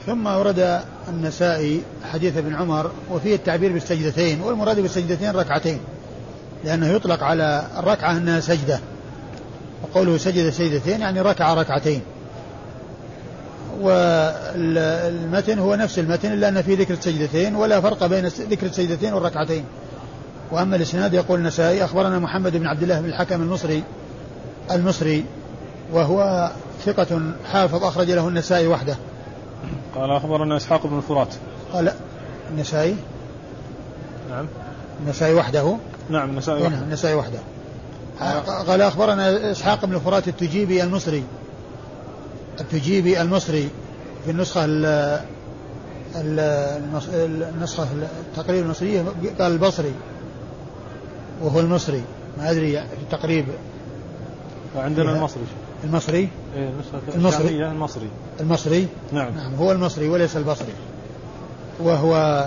ثم 0.06 0.28
ورد 0.28 0.82
النسائي 1.08 1.82
حديث 2.14 2.38
ابن 2.38 2.56
عمر 2.56 2.92
وفيه 3.12 3.36
التعبير 3.36 3.72
بالسجدتين 3.72 4.42
والمراد 4.42 4.80
بالسجدتين 4.80 5.32
ركعتين 5.32 5.80
لأنه 6.64 6.88
يطلق 6.88 7.24
على 7.24 7.68
الركعة 7.78 8.12
أنها 8.12 8.40
سجدة 8.40 8.80
وقوله 9.84 10.18
سجد 10.18 10.50
سجدتين 10.50 11.02
يعني 11.02 11.22
ركع 11.22 11.54
ركعتين. 11.54 12.02
والمتن 13.82 15.60
هو 15.60 15.76
نفس 15.76 16.00
المتن 16.00 16.34
إلا 16.34 16.50
أن 16.50 16.62
فيه 16.62 16.78
ذكر 16.78 16.94
السجدتين 16.94 17.56
ولا 17.56 17.82
فرق 17.82 18.06
بين 18.06 18.26
ذكر 18.26 18.66
السجدتين 18.66 19.14
والركعتين. 19.14 19.66
وأما 20.52 20.76
الإسناد 20.76 21.14
يقول 21.14 21.40
النسائي 21.40 21.84
أخبرنا 21.84 22.20
محمد 22.20 22.58
بن 22.58 22.68
عبد 22.68 22.84
الله 22.84 23.02
بن 23.02 23.10
الحكم 23.10 23.42
المصري 23.42 23.84
المصري 24.72 25.26
وهو 25.94 26.52
ثقة 26.86 27.22
حافظ 27.52 27.84
أخرج 27.84 28.12
له 28.12 28.28
النسائي 28.28 28.68
وحده. 28.68 28.96
قال 29.96 30.12
أخبرنا 30.12 30.58
إسحاق 30.58 30.88
بن 30.88 30.98
الفرات 30.98 31.34
قال 31.74 31.92
النسائي؟ 32.52 32.96
نعم. 34.30 34.48
النسائي 35.04 35.34
وحده؟ 35.34 35.78
نعم 36.10 36.30
النسائي 36.30 36.64
وحده. 36.64 36.78
النسائي 36.78 37.16
وحده. 37.16 37.40
قال 38.68 38.82
أخبرنا 38.82 39.52
إسحاق 39.52 39.86
بن 39.86 39.96
الفرات 39.96 40.28
التجيبي 40.28 40.84
المصري. 40.84 41.24
التجيبي 42.60 43.22
المصري 43.22 43.70
في 44.26 44.32
النسخة 44.32 44.66
النسخة 46.16 47.88
التقريب 48.32 48.66
المصرية 48.66 49.06
قال 49.40 49.52
البصري. 49.52 49.92
وهو 51.44 51.60
المصري. 51.60 52.02
ما 52.38 52.52
أدري 52.52 52.72
في 52.72 53.04
التقريب 53.04 53.46
عندنا 54.76 55.12
المصري. 55.12 55.44
المصري؟ 55.84 56.30
إيه 56.56 56.70
المصري. 57.16 57.60
المصري. 57.66 58.10
المصري؟ 58.40 58.88
نعم. 59.14 59.36
نعم 59.36 59.56
هو 59.56 59.72
المصري 59.72 60.10
وليس 60.10 60.38
البصري. 60.38 60.74
وهو 61.80 62.46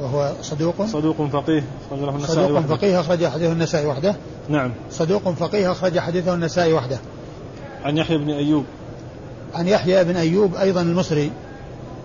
وهو 0.00 0.32
صدوق؟ 0.42 0.84
صدوق 0.86 1.26
فقيه 1.26 1.64
أخرج 1.90 2.00
له 2.00 2.10
النسائي 2.10 2.46
صدوق 2.46 2.58
وحده. 2.58 2.76
فقيه 2.76 3.00
أخرج 3.00 3.26
حديثه 3.26 3.52
النسائي 3.52 3.86
وحده؟ 3.86 4.16
نعم. 4.48 4.72
صدوق 4.90 5.30
فقيه 5.30 5.72
أخرج 5.72 5.98
حديثه 5.98 6.34
النسائي 6.34 6.72
وحده. 6.72 6.98
عن 7.84 7.96
يحيى 7.96 8.18
بن 8.18 8.30
أيوب. 8.30 8.64
عن 9.54 9.68
يحيى 9.68 10.04
بن 10.04 10.16
أيوب 10.16 10.54
أيضا 10.54 10.82
المصري 10.82 11.30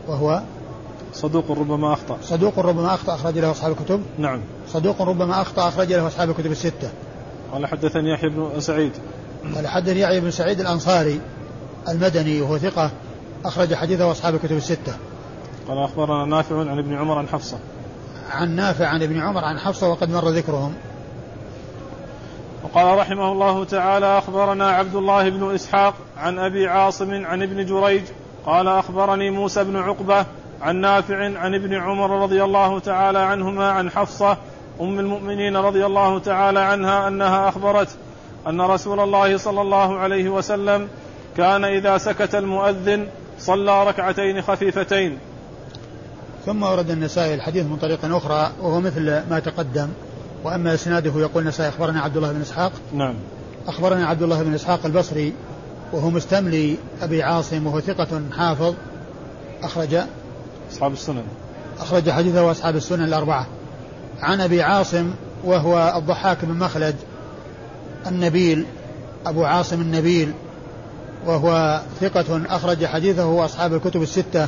وهو 0.07 0.41
صدوق 1.13 1.51
ربما 1.51 1.93
أخطأ. 1.93 2.17
صدوق 2.23 2.59
ربما 2.59 2.93
أخطأ 2.93 3.15
أخرج 3.15 3.37
له 3.37 3.51
أصحاب 3.51 3.71
الكتب. 3.71 4.01
نعم. 4.17 4.39
صدوق 4.67 5.01
ربما 5.01 5.41
أخطأ 5.41 5.67
أخرج 5.67 5.93
له 5.93 6.07
أصحاب 6.07 6.29
الكتب 6.29 6.51
الستة. 6.51 6.89
قال 7.53 7.65
حدثني 7.65 8.09
يحيى 8.13 8.29
بن 8.29 8.59
سعيد. 8.59 8.91
قال 9.55 9.67
حدثني 9.67 9.99
يحيى 9.99 10.19
بن 10.19 10.31
سعيد 10.31 10.59
الأنصاري 10.59 11.21
المدني 11.89 12.41
وهو 12.41 12.57
ثقة 12.57 12.91
أخرج 13.45 13.73
حديثه 13.73 14.11
أصحاب 14.11 14.35
الكتب 14.35 14.57
الستة. 14.57 14.93
قال 15.67 15.77
أخبرنا 15.77 16.25
نافع 16.25 16.59
عن 16.59 16.79
ابن 16.79 16.93
عمر 16.93 17.17
عن 17.17 17.27
حفصة. 17.27 17.57
عن 18.31 18.55
نافع 18.55 18.87
عن 18.87 19.03
ابن 19.03 19.19
عمر 19.19 19.45
عن 19.45 19.59
حفصة 19.59 19.89
وقد 19.89 20.09
مر 20.09 20.29
ذكرهم. 20.29 20.73
وقال 22.63 22.97
رحمه 22.97 23.31
الله 23.31 23.63
تعالى 23.63 24.17
أخبرنا 24.17 24.69
عبد 24.69 24.95
الله 24.95 25.29
بن 25.29 25.55
إسحاق 25.55 25.93
عن 26.17 26.39
أبي 26.39 26.67
عاصم 26.67 27.25
عن 27.25 27.41
ابن 27.41 27.65
جريج 27.65 28.03
قال 28.45 28.67
أخبرني 28.67 29.29
موسى 29.29 29.63
بن 29.63 29.75
عقبة 29.75 30.25
عن 30.61 30.75
نافع 30.75 31.39
عن 31.39 31.55
ابن 31.55 31.73
عمر 31.73 32.23
رضي 32.23 32.43
الله 32.43 32.79
تعالى 32.79 33.19
عنهما 33.19 33.71
عن 33.71 33.89
حفصة 33.89 34.37
أم 34.81 34.99
المؤمنين 34.99 35.57
رضي 35.57 35.85
الله 35.85 36.19
تعالى 36.19 36.59
عنها 36.59 37.07
أنها 37.07 37.49
أخبرت 37.49 37.89
أن 38.47 38.61
رسول 38.61 38.99
الله 38.99 39.37
صلى 39.37 39.61
الله 39.61 39.97
عليه 39.97 40.29
وسلم 40.29 40.87
كان 41.37 41.65
إذا 41.65 41.97
سكت 41.97 42.35
المؤذن 42.35 43.07
صلى 43.39 43.87
ركعتين 43.87 44.41
خفيفتين. 44.41 45.17
ثم 46.45 46.63
ورد 46.63 46.89
النسائي 46.89 47.33
الحديث 47.33 47.65
من 47.65 47.77
طريق 47.77 48.15
أخرى 48.15 48.51
وهو 48.61 48.79
مثل 48.79 49.23
ما 49.29 49.39
تقدم. 49.45 49.89
وأما 50.43 50.73
إسناده 50.73 51.19
يقول 51.19 51.43
النسائي 51.43 51.69
أخبرنا 51.69 52.01
عبد 52.01 52.17
الله 52.17 52.31
بن 52.31 52.41
إسحاق. 52.41 52.71
نعم. 52.93 53.15
أخبرنا 53.67 54.07
عبد 54.07 54.23
الله 54.23 54.43
بن 54.43 54.53
إسحاق 54.53 54.85
البصري 54.85 55.33
وهو 55.93 56.09
مستملي 56.09 56.77
أبي 57.01 57.23
عاصم 57.23 57.67
وهو 57.67 57.79
ثقة 57.79 58.21
حافظ. 58.37 58.73
أخرج. 59.63 59.97
أصحاب 60.71 60.93
السنن. 60.93 61.23
أخرج 61.79 62.09
حديثه 62.09 62.51
أصحاب 62.51 62.75
السنن 62.75 63.03
الأربعة. 63.03 63.47
عن 64.21 64.41
أبي 64.41 64.61
عاصم 64.61 65.11
وهو 65.43 65.93
الضحاك 65.97 66.45
بن 66.45 66.53
مخلد 66.57 66.95
النبيل 68.07 68.65
أبو 69.25 69.45
عاصم 69.45 69.81
النبيل 69.81 70.31
وهو 71.25 71.81
ثقة 72.01 72.41
أخرج 72.49 72.85
حديثه 72.85 73.45
أصحاب 73.45 73.73
الكتب 73.73 74.01
الستة 74.01 74.47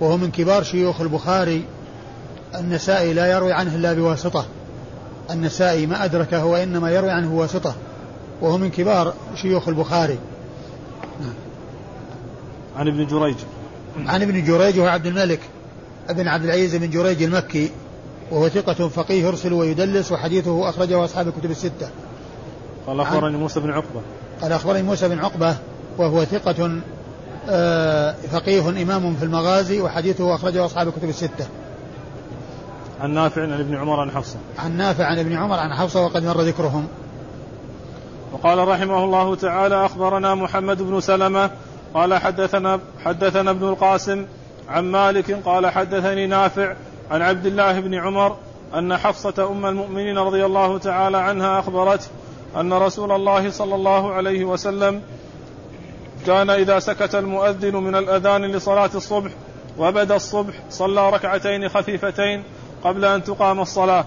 وهو 0.00 0.16
من 0.16 0.30
كبار 0.30 0.62
شيوخ 0.62 1.00
البخاري. 1.00 1.64
النسائي 2.54 3.12
لا 3.12 3.26
يروي 3.26 3.52
عنه 3.52 3.74
إلا 3.74 3.92
بواسطة. 3.92 4.46
النسائي 5.30 5.86
ما 5.86 6.04
أدركه 6.04 6.44
وإنما 6.44 6.90
يروي 6.90 7.10
عنه 7.10 7.34
واسطة 7.34 7.74
وهو 8.40 8.58
من 8.58 8.70
كبار 8.70 9.14
شيوخ 9.34 9.68
البخاري. 9.68 10.18
عن 12.76 12.88
ابن 12.88 13.06
جريج. 13.06 13.36
عن 14.06 14.22
ابن 14.22 14.44
جريج 14.44 14.78
وهو 14.78 14.88
عبد 14.88 15.06
الملك 15.06 15.40
ابن 16.08 16.28
عبد 16.28 16.44
العزيز 16.44 16.76
بن 16.76 16.90
جريج 16.90 17.22
المكي 17.22 17.70
وهو 18.30 18.48
ثقة 18.48 18.88
فقيه 18.88 19.24
يرسل 19.24 19.52
ويدلس 19.52 20.12
وحديثه 20.12 20.68
أخرجه 20.68 21.04
أصحاب 21.04 21.28
الكتب 21.28 21.50
الستة. 21.50 21.88
قال 22.86 23.00
أخبرني 23.00 23.36
موسى 23.36 23.60
بن 23.60 23.70
عقبة. 23.70 24.00
قال 24.42 24.52
أخبرني 24.52 24.82
موسى 24.82 25.08
بن 25.08 25.18
عقبة 25.18 25.56
وهو 25.98 26.24
ثقة 26.24 26.80
آه، 27.50 28.14
فقيه 28.32 28.68
إمام 28.68 29.16
في 29.16 29.24
المغازي 29.24 29.80
وحديثه 29.80 30.34
أخرجه 30.34 30.64
أصحاب 30.64 30.88
الكتب 30.88 31.08
الستة. 31.08 31.46
عن 33.02 33.14
نافع 33.14 33.42
عن 33.42 33.60
ابن 33.60 33.74
عمر 33.74 34.00
عن 34.00 34.10
حفصة. 34.10 34.36
عن 34.58 34.76
نافع 34.76 35.04
عن 35.04 35.18
ابن 35.18 35.32
عمر 35.32 35.58
عن 35.58 35.74
حفصة 35.74 36.04
وقد 36.04 36.24
مر 36.24 36.40
ذكرهم. 36.40 36.88
وقال 38.32 38.68
رحمه 38.68 39.04
الله 39.04 39.34
تعالى 39.34 39.86
أخبرنا 39.86 40.34
محمد 40.34 40.82
بن 40.82 41.00
سلمة 41.00 41.50
قال 41.94 42.14
حدثنا 42.14 42.80
حدثنا 43.04 43.50
ابن 43.50 43.68
القاسم 43.68 44.26
عن 44.68 44.84
مالك 44.84 45.32
قال 45.44 45.66
حدثني 45.66 46.26
نافع 46.26 46.74
عن 47.10 47.22
عبد 47.22 47.46
الله 47.46 47.80
بن 47.80 47.94
عمر 47.94 48.36
أن 48.74 48.96
حفصة 48.96 49.48
أم 49.50 49.66
المؤمنين 49.66 50.18
رضي 50.18 50.44
الله 50.44 50.78
تعالى 50.78 51.16
عنها 51.16 51.58
أخبرته 51.58 52.06
أن 52.56 52.72
رسول 52.72 53.12
الله 53.12 53.50
صلى 53.50 53.74
الله 53.74 54.12
عليه 54.12 54.44
وسلم 54.44 55.02
كان 56.26 56.50
إذا 56.50 56.78
سكت 56.78 57.14
المؤذن 57.14 57.76
من 57.76 57.94
الأذان 57.94 58.44
لصلاة 58.44 58.90
الصبح 58.94 59.30
وبدأ 59.78 60.16
الصبح 60.16 60.54
صلى 60.70 61.10
ركعتين 61.10 61.68
خفيفتين 61.68 62.42
قبل 62.84 63.04
أن 63.04 63.24
تقام 63.24 63.60
الصلاة. 63.60 64.04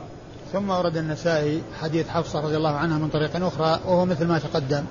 ثم 0.54 0.70
ورد 0.70 0.98
النسائي 0.98 1.62
حديث 1.82 2.08
حفصة 2.08 2.40
رضي 2.40 2.58
الله 2.58 2.76
عنها 2.76 2.98
من 2.98 3.10
طريق 3.10 3.46
أخرى 3.46 3.80
وهو 3.86 4.06
مثل 4.06 4.28
ما 4.28 4.40
تقدم. 4.40 4.84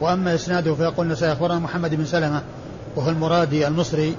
وأما 0.00 0.34
إسناده 0.34 0.74
فيقول 0.74 1.06
النسائي 1.06 1.32
أخبرنا 1.32 1.58
محمد 1.58 1.94
بن 1.94 2.04
سلمة 2.04 2.42
وهو 2.96 3.10
المرادي 3.10 3.66
المصري 3.66 4.16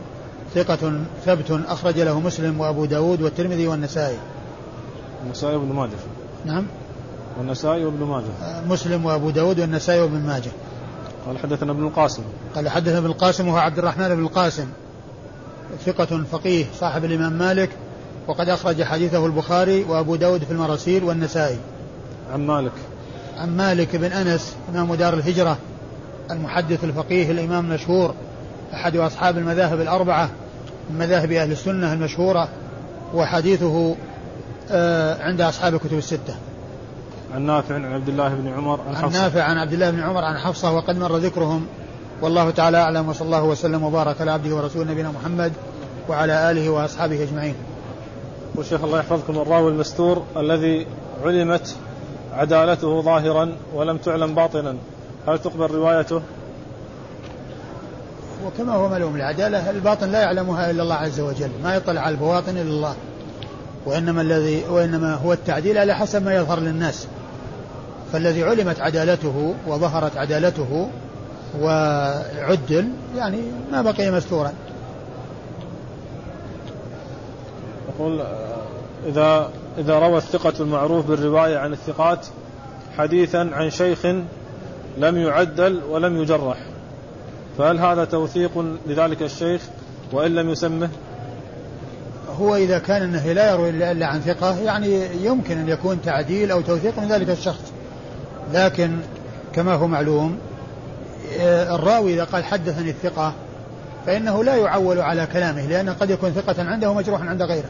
ثقة 0.55 1.03
ثبت 1.26 1.62
أخرج 1.68 1.99
له 1.99 2.20
مسلم 2.20 2.59
وأبو 2.59 2.86
داود 2.86 3.22
والترمذي 3.22 3.68
والنسائي. 3.68 4.18
النسائي 5.26 5.55
وابن 5.55 5.74
ماجه. 5.74 5.91
نعم. 6.45 6.66
والنسائي 7.38 7.86
وابن 7.86 8.03
ماجه. 8.03 8.62
مسلم 8.68 9.05
وأبو 9.05 9.30
داود 9.30 9.59
والنسائي 9.59 10.01
وابن 10.01 10.20
ماجه. 10.20 10.51
قال 11.28 11.38
حدثنا 11.38 11.72
ابن 11.72 11.84
القاسم. 11.84 12.24
قال 12.55 12.70
حدثنا 12.70 12.97
ابن 12.97 13.05
القاسم 13.05 13.47
وهو 13.47 13.57
عبد 13.57 13.80
الرحمن 13.80 14.16
بن 14.16 14.24
القاسم. 14.24 14.68
ثقة 15.86 16.24
فقيه 16.32 16.66
صاحب 16.80 17.05
الإمام 17.05 17.34
مالك. 17.34 17.70
وقد 18.32 18.49
أخرج 18.49 18.84
حديثه 18.84 19.25
البخاري 19.25 19.84
وأبو 19.84 20.15
داود 20.15 20.43
في 20.43 20.51
المراسيل 20.51 21.03
والنسائي. 21.03 21.57
عن 22.34 22.47
مالك. 22.47 22.71
عن 23.38 23.57
مالك 23.57 23.95
بن 23.95 24.11
أنس 24.11 24.55
إمام 24.69 24.95
دار 24.95 25.13
الهجرة 25.13 25.57
المحدث 26.32 26.84
الفقيه 26.84 27.32
الإمام 27.32 27.65
المشهور 27.65 28.13
أحد 28.73 28.95
أصحاب 28.95 29.38
المذاهب 29.38 29.82
الأربعة 29.82 30.29
من 30.89 30.99
مذاهب 30.99 31.32
أهل 31.32 31.51
السنة 31.51 31.93
المشهورة 31.93 32.47
وحديثه 33.13 33.95
آه، 34.71 35.23
عند 35.23 35.41
أصحاب 35.41 35.73
الكتب 35.73 35.97
الستة. 35.97 36.36
عن 37.36 37.41
نافع 37.41 37.75
عن 37.75 37.93
عبد 37.93 38.09
الله 38.09 38.29
بن 38.29 38.47
عمر 38.47 38.82
عن 38.82 38.95
عن 38.95 39.03
حفصة. 39.03 39.21
نافع 39.21 39.43
عن 39.43 39.57
عبد 39.57 39.73
الله 39.73 39.91
بن 39.91 39.99
عمر 39.99 40.23
عن 40.23 40.38
حفصة 40.38 40.71
وقد 40.71 40.97
مر 40.97 41.17
ذكرهم. 41.17 41.65
والله 42.21 42.49
تعالى 42.49 42.77
أعلم 42.77 43.09
وصلى 43.09 43.25
الله 43.25 43.43
وسلم 43.43 43.84
وبارك 43.84 44.21
على 44.21 44.32
عبده 44.32 44.55
ورسوله 44.55 44.91
نبينا 44.91 45.11
محمد 45.11 45.53
وعلى 46.09 46.51
آله 46.51 46.69
وأصحابه 46.69 47.23
أجمعين. 47.23 47.55
والشيخ 48.56 48.84
الله 48.84 48.99
يحفظكم 48.99 49.39
الراوي 49.39 49.72
المستور 49.72 50.24
الذي 50.38 50.88
علمت 51.24 51.76
عدالته 52.34 53.02
ظاهرا 53.02 53.52
ولم 53.74 53.97
تعلم 53.97 54.36
باطنا. 54.36 54.76
هل 55.28 55.39
تقبل 55.39 55.72
روايته؟ 55.72 56.22
وكما 58.45 58.74
هو 58.74 58.89
معلوم 58.89 59.16
العدالة 59.16 59.70
الباطن 59.70 60.12
لا 60.12 60.22
يعلمها 60.22 60.72
إلا 60.72 60.84
الله 60.84 60.95
عز 60.95 61.20
وجل. 61.20 61.49
ما 61.64 61.76
يطلع 61.76 62.02
على 62.02 62.16
البواطن 62.16 62.52
إلا 62.52 62.62
الله. 62.62 62.95
وإنما 63.86 64.22
الذي 64.22 64.64
وإنما 64.70 65.16
هو 65.16 65.34
التعديل 65.34 65.78
على 65.78 65.95
حسب 65.95 66.24
ما 66.24 66.36
يظهر 66.36 66.60
للناس. 66.60 67.08
فالذي 68.14 68.43
علمت 68.43 68.80
عدالته 68.80 69.56
وظهرت 69.68 70.18
عدالته 70.18 70.89
وعدل 71.62 72.89
يعني 73.16 73.41
ما 73.72 73.82
بقي 73.82 74.12
مستورا. 74.12 74.52
يقول 78.02 78.22
إذا 79.08 79.49
إذا 79.78 79.99
روى 79.99 80.18
الثقة 80.18 80.54
المعروف 80.60 81.06
بالرواية 81.06 81.58
عن 81.58 81.74
الثقات 81.74 82.28
حديثا 82.97 83.49
عن 83.54 83.70
شيخ 83.70 84.06
لم 84.97 85.18
يعدل 85.18 85.82
ولم 85.89 86.22
يجرح 86.22 86.58
فهل 87.58 87.80
هذا 87.80 88.06
توثيق 88.06 88.78
لذلك 88.88 89.22
الشيخ 89.22 89.62
وإن 90.12 90.36
لم 90.36 90.49
يسمه؟ 90.49 90.89
هو 92.39 92.56
إذا 92.56 92.80
كان 92.80 93.02
أنه 93.02 93.34
لا 93.34 93.52
يروي 93.52 93.70
إلا 93.70 93.91
إلا 93.91 94.06
عن 94.06 94.22
ثقة 94.22 94.60
يعني 94.60 95.06
يمكن 95.24 95.58
أن 95.58 95.70
يكون 95.70 96.02
تعديل 96.02 96.52
أو 96.52 96.62
توثيق 96.62 96.99
من 96.99 97.08
ذلك 97.08 97.30
الشخص. 97.30 97.72
لكن 98.54 98.97
كما 99.54 99.74
هو 99.74 99.88
معلوم 99.88 100.38
آه، 101.39 101.76
الراوي 101.76 102.14
إذا 102.14 102.24
قال 102.24 102.43
حدثني 102.43 102.89
الثقة 102.89 103.34
فإنه 104.06 104.43
لا 104.43 104.56
يعول 104.56 104.99
على 104.99 105.26
كلامه 105.34 105.66
لأنه 105.66 105.93
قد 105.93 106.10
يكون 106.10 106.32
ثقة 106.32 106.64
عنده 106.64 106.89
ومجروحا 106.89 107.26
عند 107.26 107.41
غيره. 107.41 107.70